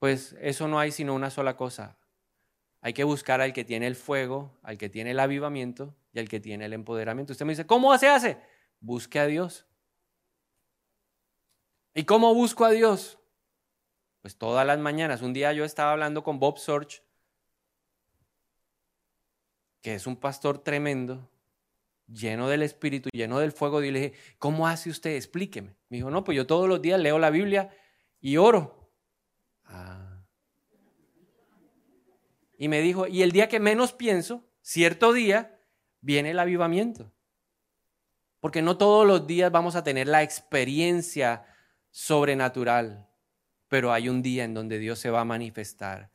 Pues 0.00 0.34
eso 0.40 0.66
no 0.66 0.80
hay 0.80 0.90
sino 0.90 1.14
una 1.14 1.30
sola 1.30 1.56
cosa. 1.56 2.00
Hay 2.80 2.92
que 2.92 3.04
buscar 3.04 3.40
al 3.40 3.52
que 3.52 3.64
tiene 3.64 3.86
el 3.86 3.96
fuego, 3.96 4.58
al 4.62 4.78
que 4.78 4.88
tiene 4.88 5.10
el 5.10 5.20
avivamiento 5.20 5.96
y 6.12 6.18
al 6.18 6.28
que 6.28 6.40
tiene 6.40 6.64
el 6.64 6.72
empoderamiento. 6.72 7.32
Usted 7.32 7.44
me 7.44 7.52
dice, 7.52 7.66
¿cómo 7.66 7.96
se 7.98 8.08
hace? 8.08 8.38
Busque 8.80 9.20
a 9.20 9.26
Dios. 9.26 9.67
¿Y 11.98 12.04
cómo 12.04 12.32
busco 12.32 12.64
a 12.64 12.70
Dios? 12.70 13.18
Pues 14.22 14.38
todas 14.38 14.64
las 14.64 14.78
mañanas. 14.78 15.20
Un 15.20 15.32
día 15.32 15.52
yo 15.52 15.64
estaba 15.64 15.90
hablando 15.90 16.22
con 16.22 16.38
Bob 16.38 16.56
Sorge 16.58 17.02
que 19.82 19.94
es 19.96 20.06
un 20.06 20.14
pastor 20.14 20.58
tremendo, 20.58 21.28
lleno 22.06 22.48
del 22.48 22.62
Espíritu, 22.62 23.08
lleno 23.12 23.40
del 23.40 23.50
fuego, 23.50 23.82
y 23.82 23.90
le 23.90 24.00
dije, 24.00 24.18
¿cómo 24.38 24.68
hace 24.68 24.90
usted? 24.90 25.16
Explíqueme. 25.16 25.74
Me 25.88 25.96
dijo, 25.96 26.08
no, 26.08 26.22
pues 26.22 26.36
yo 26.36 26.46
todos 26.46 26.68
los 26.68 26.80
días 26.80 27.00
leo 27.00 27.18
la 27.18 27.30
Biblia 27.30 27.76
y 28.20 28.36
oro. 28.36 28.92
Ah. 29.64 30.22
Y 32.58 32.68
me 32.68 32.80
dijo, 32.80 33.08
y 33.08 33.22
el 33.22 33.32
día 33.32 33.48
que 33.48 33.58
menos 33.58 33.92
pienso, 33.92 34.44
cierto 34.62 35.12
día, 35.12 35.60
viene 36.00 36.30
el 36.30 36.38
avivamiento. 36.38 37.10
Porque 38.38 38.62
no 38.62 38.78
todos 38.78 39.04
los 39.04 39.26
días 39.26 39.50
vamos 39.50 39.74
a 39.74 39.82
tener 39.82 40.06
la 40.06 40.22
experiencia 40.22 41.44
sobrenatural, 41.90 43.08
pero 43.68 43.92
hay 43.92 44.08
un 44.08 44.22
día 44.22 44.44
en 44.44 44.54
donde 44.54 44.78
Dios 44.78 44.98
se 44.98 45.10
va 45.10 45.20
a 45.20 45.24
manifestar 45.24 46.10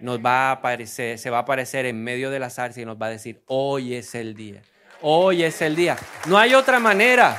nos 0.00 0.24
va 0.24 0.48
a 0.48 0.52
aparecer, 0.52 1.18
se 1.18 1.30
va 1.30 1.38
a 1.38 1.40
aparecer 1.40 1.86
en 1.86 2.02
medio 2.02 2.30
de 2.30 2.38
la 2.38 2.50
zarza 2.50 2.80
y 2.80 2.84
nos 2.84 3.00
va 3.00 3.06
a 3.06 3.10
decir, 3.10 3.42
hoy 3.46 3.94
es 3.94 4.14
el 4.14 4.34
día, 4.34 4.62
hoy 5.00 5.42
es 5.42 5.60
el 5.62 5.76
día. 5.76 5.96
No 6.26 6.38
hay 6.38 6.54
otra 6.54 6.78
manera. 6.78 7.36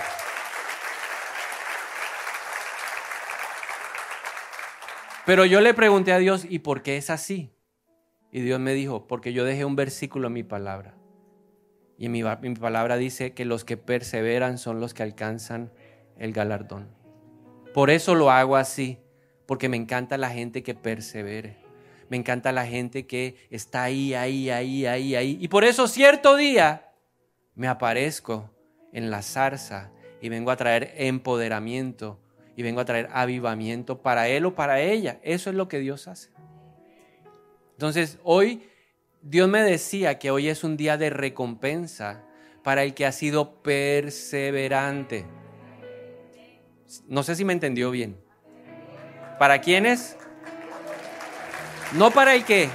Pero 5.25 5.45
yo 5.45 5.61
le 5.61 5.73
pregunté 5.73 6.11
a 6.11 6.17
Dios, 6.17 6.45
¿y 6.49 6.59
por 6.59 6.81
qué 6.81 6.97
es 6.97 7.09
así? 7.09 7.51
Y 8.31 8.41
Dios 8.41 8.59
me 8.59 8.73
dijo, 8.73 9.07
porque 9.07 9.31
yo 9.31 9.45
dejé 9.45 9.63
un 9.63 9.75
versículo 9.75 10.27
en 10.27 10.33
mi 10.33 10.43
palabra. 10.43 10.95
Y 11.97 12.09
mi 12.09 12.23
palabra 12.23 12.97
dice 12.97 13.33
que 13.33 13.45
los 13.45 13.65
que 13.65 13.77
perseveran 13.77 14.57
son 14.57 14.79
los 14.79 14.93
que 14.93 15.03
alcanzan 15.03 15.71
el 16.17 16.31
galardón. 16.31 16.87
Por 17.73 17.89
eso 17.89 18.15
lo 18.15 18.31
hago 18.31 18.55
así 18.55 18.97
porque 19.45 19.69
me 19.69 19.77
encanta 19.77 20.17
la 20.17 20.29
gente 20.29 20.63
que 20.63 20.75
persevere. 20.75 21.57
Me 22.09 22.17
encanta 22.17 22.51
la 22.51 22.65
gente 22.65 23.05
que 23.05 23.35
está 23.49 23.83
ahí, 23.83 24.13
ahí, 24.13 24.49
ahí, 24.49 24.85
ahí, 24.85 25.15
ahí. 25.15 25.37
Y 25.39 25.47
por 25.47 25.63
eso 25.63 25.87
cierto 25.87 26.35
día 26.35 26.91
me 27.55 27.67
aparezco 27.67 28.49
en 28.91 29.11
la 29.11 29.21
zarza 29.21 29.91
y 30.21 30.29
vengo 30.29 30.51
a 30.51 30.55
traer 30.55 30.93
empoderamiento 30.97 32.19
y 32.55 32.63
vengo 32.63 32.81
a 32.81 32.85
traer 32.85 33.09
avivamiento 33.13 34.01
para 34.01 34.27
él 34.27 34.45
o 34.45 34.55
para 34.55 34.81
ella. 34.81 35.19
Eso 35.23 35.49
es 35.49 35.55
lo 35.55 35.67
que 35.67 35.79
Dios 35.79 36.07
hace. 36.07 36.29
Entonces, 37.73 38.19
hoy 38.23 38.67
Dios 39.21 39.47
me 39.47 39.61
decía 39.61 40.19
que 40.19 40.31
hoy 40.31 40.47
es 40.47 40.63
un 40.63 40.77
día 40.77 40.97
de 40.97 41.09
recompensa 41.09 42.23
para 42.63 42.83
el 42.83 42.93
que 42.93 43.05
ha 43.05 43.11
sido 43.11 43.61
perseverante. 43.61 45.25
No 47.07 47.23
sé 47.23 47.35
si 47.35 47.45
me 47.45 47.53
entendió 47.53 47.91
bien. 47.91 48.17
¿Para 49.37 49.59
quiénes? 49.61 50.17
No 51.93 52.11
para 52.11 52.35
el 52.35 52.43
que 52.45 52.69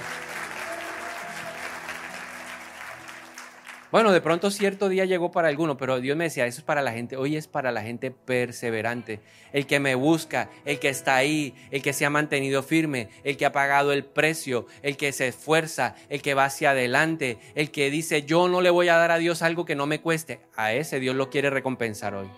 Bueno, 3.94 4.10
de 4.10 4.20
pronto 4.20 4.50
cierto 4.50 4.88
día 4.88 5.04
llegó 5.04 5.30
para 5.30 5.46
alguno, 5.46 5.76
pero 5.76 6.00
Dios 6.00 6.16
me 6.16 6.24
decía, 6.24 6.48
eso 6.48 6.58
es 6.58 6.64
para 6.64 6.82
la 6.82 6.90
gente, 6.90 7.16
hoy 7.16 7.36
es 7.36 7.46
para 7.46 7.70
la 7.70 7.80
gente 7.80 8.10
perseverante, 8.10 9.20
el 9.52 9.68
que 9.68 9.78
me 9.78 9.94
busca, 9.94 10.50
el 10.64 10.80
que 10.80 10.88
está 10.88 11.14
ahí, 11.14 11.54
el 11.70 11.80
que 11.80 11.92
se 11.92 12.04
ha 12.04 12.10
mantenido 12.10 12.64
firme, 12.64 13.08
el 13.22 13.36
que 13.36 13.46
ha 13.46 13.52
pagado 13.52 13.92
el 13.92 14.04
precio, 14.04 14.66
el 14.82 14.96
que 14.96 15.12
se 15.12 15.28
esfuerza, 15.28 15.94
el 16.08 16.22
que 16.22 16.34
va 16.34 16.46
hacia 16.46 16.70
adelante, 16.70 17.38
el 17.54 17.70
que 17.70 17.88
dice, 17.88 18.24
yo 18.24 18.48
no 18.48 18.62
le 18.62 18.70
voy 18.70 18.88
a 18.88 18.96
dar 18.96 19.12
a 19.12 19.18
Dios 19.18 19.42
algo 19.42 19.64
que 19.64 19.76
no 19.76 19.86
me 19.86 20.00
cueste. 20.00 20.40
A 20.56 20.72
ese 20.72 20.98
Dios 20.98 21.14
lo 21.14 21.30
quiere 21.30 21.50
recompensar 21.50 22.16
hoy. 22.16 22.28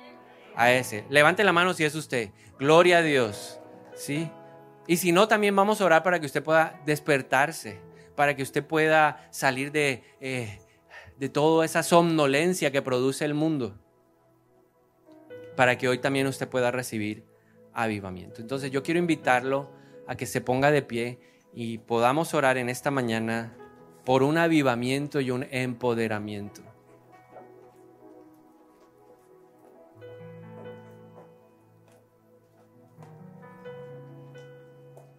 A 0.57 0.73
ese. 0.73 1.05
Levante 1.11 1.45
la 1.45 1.53
mano 1.53 1.75
si 1.75 1.85
es 1.85 1.95
usted. 1.95 2.31
Gloria 2.59 2.99
a 2.99 3.03
Dios. 3.03 3.61
¿Sí? 3.95 4.31
Y 4.87 4.97
si 4.97 5.13
no, 5.13 5.29
también 5.29 5.55
vamos 5.55 5.81
a 5.81 5.85
orar 5.85 6.03
para 6.03 6.19
que 6.19 6.27
usted 6.27 6.43
pueda 6.43 6.81
despertarse, 6.87 7.81
para 8.15 8.35
que 8.35 8.43
usted 8.43 8.65
pueda 8.65 9.29
salir 9.31 9.71
de... 9.71 10.03
Eh, 10.21 10.61
de 11.19 11.29
toda 11.29 11.65
esa 11.65 11.83
somnolencia 11.83 12.71
que 12.71 12.83
produce 12.83 13.25
el 13.25 13.35
mundo, 13.35 13.79
para 15.57 15.79
que 15.79 15.89
hoy 15.89 15.99
también 15.99 16.27
usted 16.27 16.49
pueda 16.49 16.71
recibir 16.71 17.25
avivamiento. 17.73 18.41
Entonces 18.41 18.71
yo 18.71 18.83
quiero 18.83 19.01
invitarlo 19.01 19.71
a 20.07 20.17
que 20.17 20.27
se 20.27 20.41
ponga 20.41 20.71
de 20.71 20.83
pie 20.83 21.19
y 21.55 21.79
podamos 21.79 22.35
orar 22.35 22.59
en 22.59 22.69
esta 22.69 22.91
mañana 22.91 23.57
por 24.05 24.23
un 24.23 24.39
avivamiento 24.39 25.21
y 25.21 25.31
un 25.31 25.47
empoderamiento. 25.51 26.63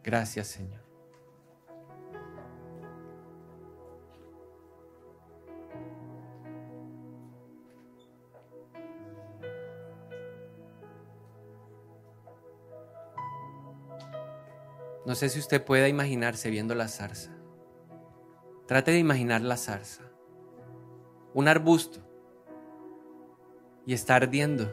Gracias 0.07 0.47
Señor. 0.47 0.79
No 15.05 15.13
sé 15.13 15.27
si 15.27 15.39
usted 15.39 15.61
pueda 15.65 15.89
imaginarse 15.89 16.49
viendo 16.49 16.73
la 16.73 16.87
zarza. 16.87 17.31
Trate 18.65 18.91
de 18.91 18.99
imaginar 18.99 19.41
la 19.41 19.57
zarza. 19.57 20.03
Un 21.33 21.49
arbusto. 21.49 21.99
Y 23.85 23.93
está 23.93 24.15
ardiendo. 24.15 24.71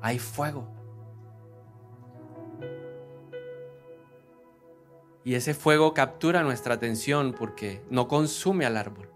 Hay 0.00 0.18
fuego. 0.18 0.71
Y 5.24 5.34
ese 5.34 5.54
fuego 5.54 5.94
captura 5.94 6.42
nuestra 6.42 6.74
atención 6.74 7.34
porque 7.38 7.82
no 7.90 8.08
consume 8.08 8.66
al 8.66 8.76
árbol. 8.76 9.08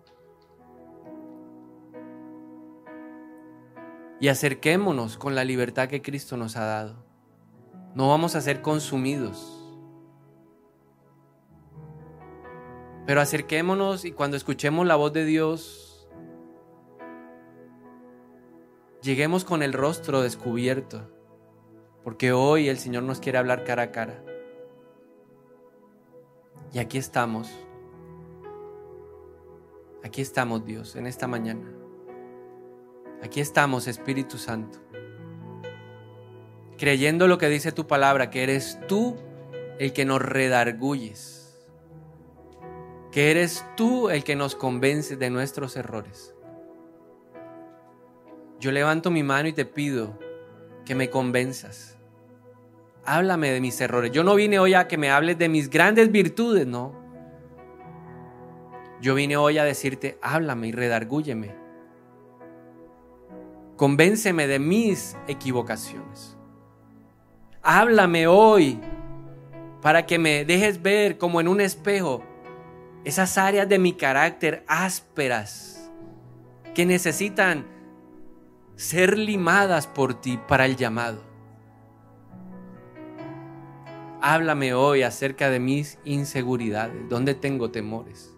Y 4.21 4.29
acerquémonos 4.29 5.19
con 5.19 5.35
la 5.35 5.45
libertad 5.45 5.89
que 5.89 6.03
Cristo 6.03 6.37
nos 6.37 6.57
ha 6.57 6.65
dado. 6.65 7.05
No 7.95 8.09
vamos 8.09 8.35
a 8.35 8.41
ser 8.41 8.63
consumidos 8.63 9.57
Pero 13.07 13.21
acerquémonos 13.21 14.05
y 14.05 14.11
cuando 14.11 14.37
escuchemos 14.37 14.85
la 14.85 14.97
voz 14.97 15.13
de 15.13 15.25
Dios, 15.25 16.09
lleguemos 19.01 19.45
con 19.45 19.63
el 19.63 19.73
rostro 19.73 20.23
descubierto, 20.23 21.09
porque 22.03 22.33
hoy 22.33 22.69
el 22.69 22.79
Señor 22.79 23.05
nos 23.05 23.21
quiere 23.21 23.39
hablar 23.39 23.63
cara 23.63 23.85
a 23.85 23.93
cara. 23.93 24.25
Y 26.73 26.79
aquí 26.79 26.99
estamos. 26.99 27.51
Aquí 30.05 30.23
estamos, 30.23 30.65
Dios, 30.65 30.97
en 30.97 31.07
esta 31.07 31.27
mañana. 31.27 31.69
Aquí 33.23 33.41
estamos, 33.41 33.89
Espíritu 33.89 34.39
Santo. 34.39 34.79
Creyendo 36.79 37.27
lo 37.29 37.39
que 37.39 37.49
dice 37.49 37.73
tu 37.73 37.87
palabra, 37.87 38.31
que 38.31 38.43
eres 38.43 38.79
tú 38.87 39.17
el 39.79 39.93
que 39.93 40.05
nos 40.05 40.21
redarguyes 40.23 41.37
que 43.17 43.31
eres 43.31 43.65
tú 43.79 44.11
el 44.11 44.25
que 44.25 44.37
nos 44.37 44.55
convence 44.55 45.17
de 45.17 45.31
nuestros 45.31 45.75
errores. 45.77 46.35
Yo 48.61 48.73
levanto 48.73 49.11
mi 49.11 49.23
mano 49.23 49.49
y 49.49 49.55
te 49.55 49.65
pido 49.65 50.19
que 50.85 50.95
me 50.95 51.09
convenzas. 51.09 51.96
Háblame 53.07 53.51
de 53.53 53.61
mis 53.61 53.81
errores. 53.81 54.11
Yo 54.11 54.25
no 54.25 54.35
vine 54.35 54.59
hoy 54.59 54.75
a 54.75 54.89
que 54.89 54.99
me 54.99 55.11
hables 55.11 55.39
de 55.39 55.49
mis 55.49 55.71
grandes 55.71 56.11
virtudes, 56.11 56.67
no. 56.67 56.93
Yo 59.01 59.15
vine 59.15 59.37
hoy 59.37 59.59
a 59.59 59.65
decirte, 59.65 60.19
háblame 60.23 60.69
y 60.69 60.73
redargúyeme. 60.73 61.55
Convénceme 63.77 64.47
de 64.47 64.59
mis 64.59 65.17
equivocaciones. 65.29 66.37
Háblame 67.63 68.27
hoy 68.27 68.81
para 69.83 70.07
que 70.07 70.19
me 70.19 70.45
dejes 70.45 70.83
ver 70.83 71.19
como 71.19 71.41
en 71.41 71.49
un 71.49 71.61
espejo 71.61 72.23
esas 73.05 73.39
áreas 73.39 73.69
de 73.69 73.79
mi 73.79 73.93
carácter 73.93 74.65
ásperas 74.67 75.91
que 76.75 76.87
necesitan 76.87 77.67
ser 78.77 79.17
limadas 79.17 79.87
por 79.87 80.21
ti 80.21 80.39
para 80.49 80.67
el 80.67 80.77
llamado. 80.77 81.26
Háblame 84.29 84.75
hoy 84.75 85.05
acerca 85.05 85.51
de 85.51 85.61
mis 85.61 86.01
inseguridades, 86.05 87.09
dónde 87.09 87.37
tengo 87.37 87.71
temores, 87.71 88.35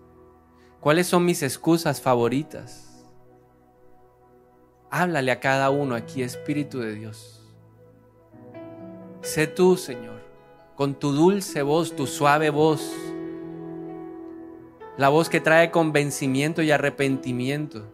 cuáles 0.80 1.06
son 1.06 1.24
mis 1.24 1.42
excusas 1.42 2.02
favoritas. 2.02 3.06
Háblale 4.90 5.32
a 5.32 5.40
cada 5.40 5.70
uno 5.70 5.94
aquí, 5.94 6.22
Espíritu 6.22 6.80
de 6.80 6.92
Dios. 6.92 7.42
Sé 9.22 9.46
tú, 9.46 9.78
Señor, 9.78 10.20
con 10.76 10.94
tu 10.94 11.12
dulce 11.12 11.62
voz, 11.62 11.96
tu 11.96 12.06
suave 12.06 12.50
voz 12.50 12.94
la 14.98 15.08
voz 15.08 15.30
que 15.30 15.40
trae 15.40 15.70
convencimiento 15.70 16.60
y 16.60 16.70
arrepentimiento. 16.70 17.90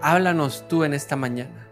Háblanos 0.00 0.66
tú 0.66 0.84
en 0.84 0.94
esta 0.94 1.16
mañana. 1.16 1.69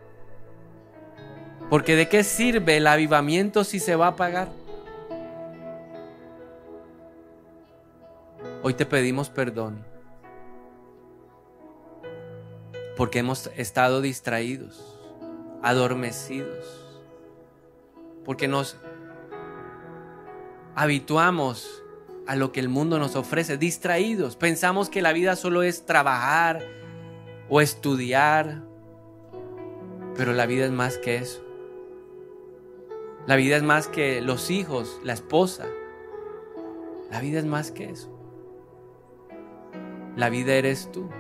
Porque 1.71 1.97
de 1.97 2.09
qué 2.09 2.25
sirve 2.25 2.79
el 2.79 2.87
avivamiento 2.87 3.63
si 3.63 3.79
se 3.79 3.95
va 3.95 4.07
a 4.07 4.11
apagar. 4.11 4.49
Hoy 8.63 8.75
te 8.75 8.87
pedimos 8.87 9.29
perdón. 9.29 9.85
Porque 12.97 13.21
hemos 13.21 13.51
estado 13.57 14.01
distraídos, 14.01 14.99
adormecidos. 15.63 16.87
Porque 18.25 18.49
nos 18.49 18.77
habituamos 20.75 21.83
a 22.27 22.35
lo 22.35 22.53
que 22.53 22.61
el 22.61 22.69
mundo 22.69 22.99
nos 22.99 23.15
ofrece, 23.15 23.57
distraídos. 23.57 24.37
Pensamos 24.37 24.89
que 24.89 25.03
la 25.03 25.13
vida 25.13 25.37
solo 25.37 25.63
es 25.63 25.87
trabajar 25.87 26.63
o 27.49 27.61
estudiar, 27.61 28.63
pero 30.17 30.33
la 30.33 30.47
vida 30.47 30.65
es 30.65 30.71
más 30.71 30.99
que 30.99 31.17
eso. 31.17 31.48
La 33.29 33.37
vida 33.37 33.59
es 33.59 33.63
más 33.63 33.89
que 33.89 34.23
los 34.23 34.51
hijos, 34.51 35.03
la 35.05 35.13
esposa. 35.13 35.67
La 37.11 37.21
vida 37.21 37.39
es 37.39 37.45
más 37.45 37.71
que 37.71 37.91
eso. 37.91 38.09
La 40.17 40.31
vida 40.31 40.55
eres 40.55 40.91
tú. 40.91 41.11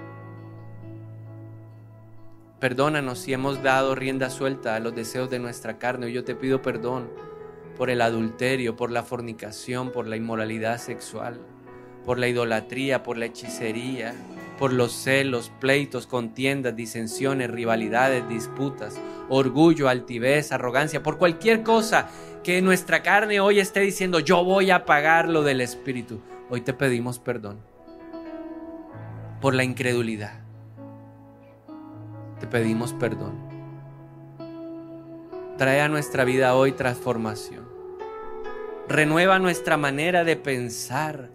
Perdónanos 2.60 3.18
si 3.18 3.34
hemos 3.34 3.62
dado 3.62 3.94
rienda 3.94 4.30
suelta 4.30 4.74
a 4.74 4.80
los 4.80 4.94
deseos 4.94 5.28
de 5.28 5.38
nuestra 5.38 5.76
carne. 5.76 6.10
Yo 6.10 6.24
te 6.24 6.34
pido 6.34 6.62
perdón 6.62 7.10
por 7.76 7.90
el 7.90 8.00
adulterio, 8.00 8.74
por 8.74 8.90
la 8.90 9.02
fornicación, 9.02 9.92
por 9.92 10.06
la 10.06 10.16
inmoralidad 10.16 10.78
sexual, 10.78 11.38
por 12.06 12.18
la 12.18 12.26
idolatría, 12.26 13.02
por 13.02 13.18
la 13.18 13.26
hechicería, 13.26 14.14
por 14.58 14.72
los 14.72 14.92
celos, 14.92 15.52
pleitos, 15.60 16.06
contiendas, 16.06 16.74
disensiones, 16.74 17.50
rivalidades, 17.50 18.26
disputas, 18.30 18.98
orgullo, 19.28 19.88
altivez, 19.88 20.52
arrogancia, 20.52 21.02
por 21.02 21.18
cualquier 21.18 21.62
cosa 21.62 22.08
que 22.42 22.62
nuestra 22.62 23.02
carne 23.02 23.40
hoy 23.40 23.60
esté 23.60 23.80
diciendo, 23.80 24.20
yo 24.20 24.44
voy 24.44 24.70
a 24.70 24.84
pagar 24.84 25.28
lo 25.28 25.42
del 25.42 25.60
Espíritu. 25.60 26.20
Hoy 26.50 26.62
te 26.62 26.72
pedimos 26.72 27.18
perdón 27.18 27.58
por 29.40 29.54
la 29.54 29.64
incredulidad. 29.64 30.40
Te 32.40 32.46
pedimos 32.46 32.92
perdón. 32.92 33.36
Trae 35.56 35.80
a 35.80 35.88
nuestra 35.88 36.24
vida 36.24 36.54
hoy 36.54 36.72
transformación. 36.72 37.68
Renueva 38.88 39.38
nuestra 39.38 39.76
manera 39.76 40.24
de 40.24 40.36
pensar 40.36 41.30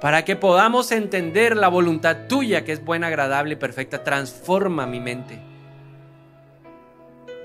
para 0.00 0.24
que 0.24 0.36
podamos 0.36 0.90
entender 0.92 1.56
la 1.56 1.68
voluntad 1.68 2.28
tuya 2.28 2.64
que 2.64 2.72
es 2.72 2.84
buena, 2.84 3.08
agradable 3.08 3.54
y 3.54 3.56
perfecta. 3.56 4.02
Transforma 4.02 4.86
mi 4.86 5.00
mente. 5.00 5.51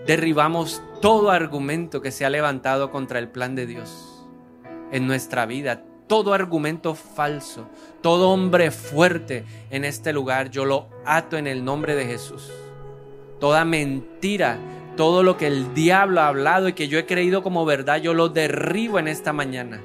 Derribamos 0.07 0.81
todo 1.01 1.31
argumento 1.31 2.01
que 2.01 2.11
se 2.11 2.25
ha 2.25 2.29
levantado 2.29 2.91
contra 2.91 3.19
el 3.19 3.27
plan 3.27 3.55
de 3.55 3.67
Dios 3.67 4.25
en 4.91 5.05
nuestra 5.05 5.45
vida, 5.45 5.83
todo 6.07 6.33
argumento 6.33 6.95
falso, 6.95 7.67
todo 8.01 8.29
hombre 8.29 8.71
fuerte 8.71 9.43
en 9.69 9.83
este 9.83 10.13
lugar, 10.13 10.49
yo 10.49 10.63
lo 10.63 10.87
ato 11.05 11.37
en 11.37 11.45
el 11.45 11.65
nombre 11.65 11.93
de 11.95 12.05
Jesús. 12.05 12.49
Toda 13.41 13.65
mentira, 13.65 14.57
todo 14.95 15.23
lo 15.23 15.35
que 15.35 15.47
el 15.47 15.73
diablo 15.73 16.21
ha 16.21 16.29
hablado 16.29 16.69
y 16.69 16.73
que 16.73 16.87
yo 16.87 16.97
he 16.97 17.05
creído 17.05 17.43
como 17.43 17.65
verdad, 17.65 18.01
yo 18.01 18.13
lo 18.13 18.29
derribo 18.29 18.99
en 18.99 19.09
esta 19.09 19.33
mañana 19.33 19.81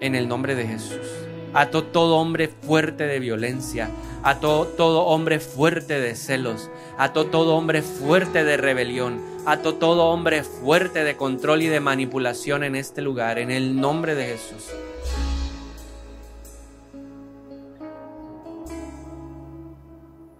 en 0.00 0.14
el 0.14 0.28
nombre 0.28 0.54
de 0.54 0.66
Jesús. 0.66 1.25
Ato 1.56 1.84
todo 1.84 2.18
hombre 2.18 2.48
fuerte 2.48 3.06
de 3.06 3.18
violencia, 3.18 3.88
ato 4.22 4.66
todo 4.76 5.06
hombre 5.06 5.40
fuerte 5.40 5.98
de 5.98 6.14
celos, 6.14 6.68
ato 6.98 7.28
todo 7.28 7.56
hombre 7.56 7.80
fuerte 7.80 8.44
de 8.44 8.58
rebelión, 8.58 9.22
ato 9.46 9.76
todo 9.76 10.10
hombre 10.10 10.42
fuerte 10.42 11.02
de 11.02 11.16
control 11.16 11.62
y 11.62 11.68
de 11.68 11.80
manipulación 11.80 12.62
en 12.62 12.76
este 12.76 13.00
lugar, 13.00 13.38
en 13.38 13.50
el 13.50 13.80
nombre 13.80 14.14
de 14.14 14.26
Jesús. 14.26 14.70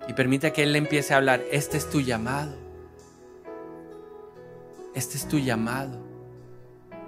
Y 0.07 0.13
permite 0.13 0.53
que 0.53 0.65
Él 0.65 0.73
le 0.75 0.79
empiece 0.79 1.15
a 1.15 1.17
hablar, 1.17 1.43
este 1.51 1.79
es 1.79 1.89
tu 1.89 2.03
llamado, 2.03 2.55
este 4.95 5.17
es 5.17 5.27
tu 5.27 5.39
llamado. 5.39 5.99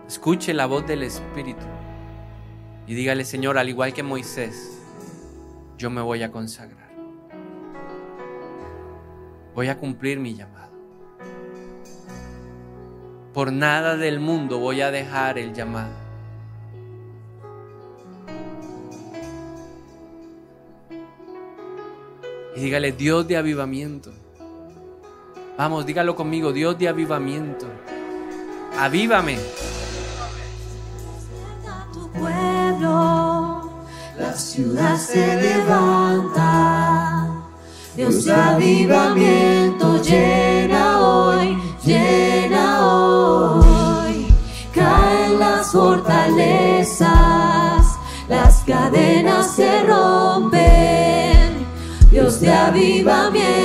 Escuche 0.07 0.55
la 0.55 0.65
voz 0.65 0.87
del 0.87 1.03
Espíritu. 1.03 1.67
Y 2.89 2.95
dígale, 2.95 3.26
Señor, 3.26 3.59
al 3.59 3.68
igual 3.68 3.93
que 3.93 4.03
Moisés, 4.03 4.80
yo 5.76 5.91
me 5.91 6.01
voy 6.01 6.22
a 6.22 6.32
consagrar. 6.32 6.89
Voy 9.55 9.68
a 9.68 9.76
cumplir 9.76 10.18
mi 10.18 10.34
llamado. 10.34 10.72
Por 13.34 13.53
nada 13.53 13.99
del 13.99 14.20
mundo 14.20 14.59
voy 14.59 14.80
a 14.80 14.91
dejar 14.91 15.39
el 15.39 15.53
llamado. 15.53 15.93
Y 22.57 22.61
dígale, 22.61 22.93
Dios 22.93 23.28
de 23.28 23.36
avivamiento. 23.36 24.14
Vamos, 25.59 25.84
dígalo 25.84 26.16
conmigo, 26.16 26.55
Dios 26.55 26.78
de 26.78 26.89
avivamiento. 26.89 27.66
Avívame 28.78 29.36
ciudad 34.59 34.97
se 34.99 35.37
levanta. 35.37 37.29
Dios 37.95 38.25
de 38.25 38.35
avivamiento 38.35 40.03
llena 40.03 40.99
hoy, 40.99 41.57
llena 41.85 42.85
hoy. 42.85 44.27
Caen 44.75 45.39
las 45.39 45.71
fortalezas, 45.71 47.07
las 48.29 48.65
cadenas 48.67 49.55
se 49.55 49.85
rompen. 49.85 51.65
Dios 52.11 52.41
de 52.41 52.53
avivamiento 52.53 53.58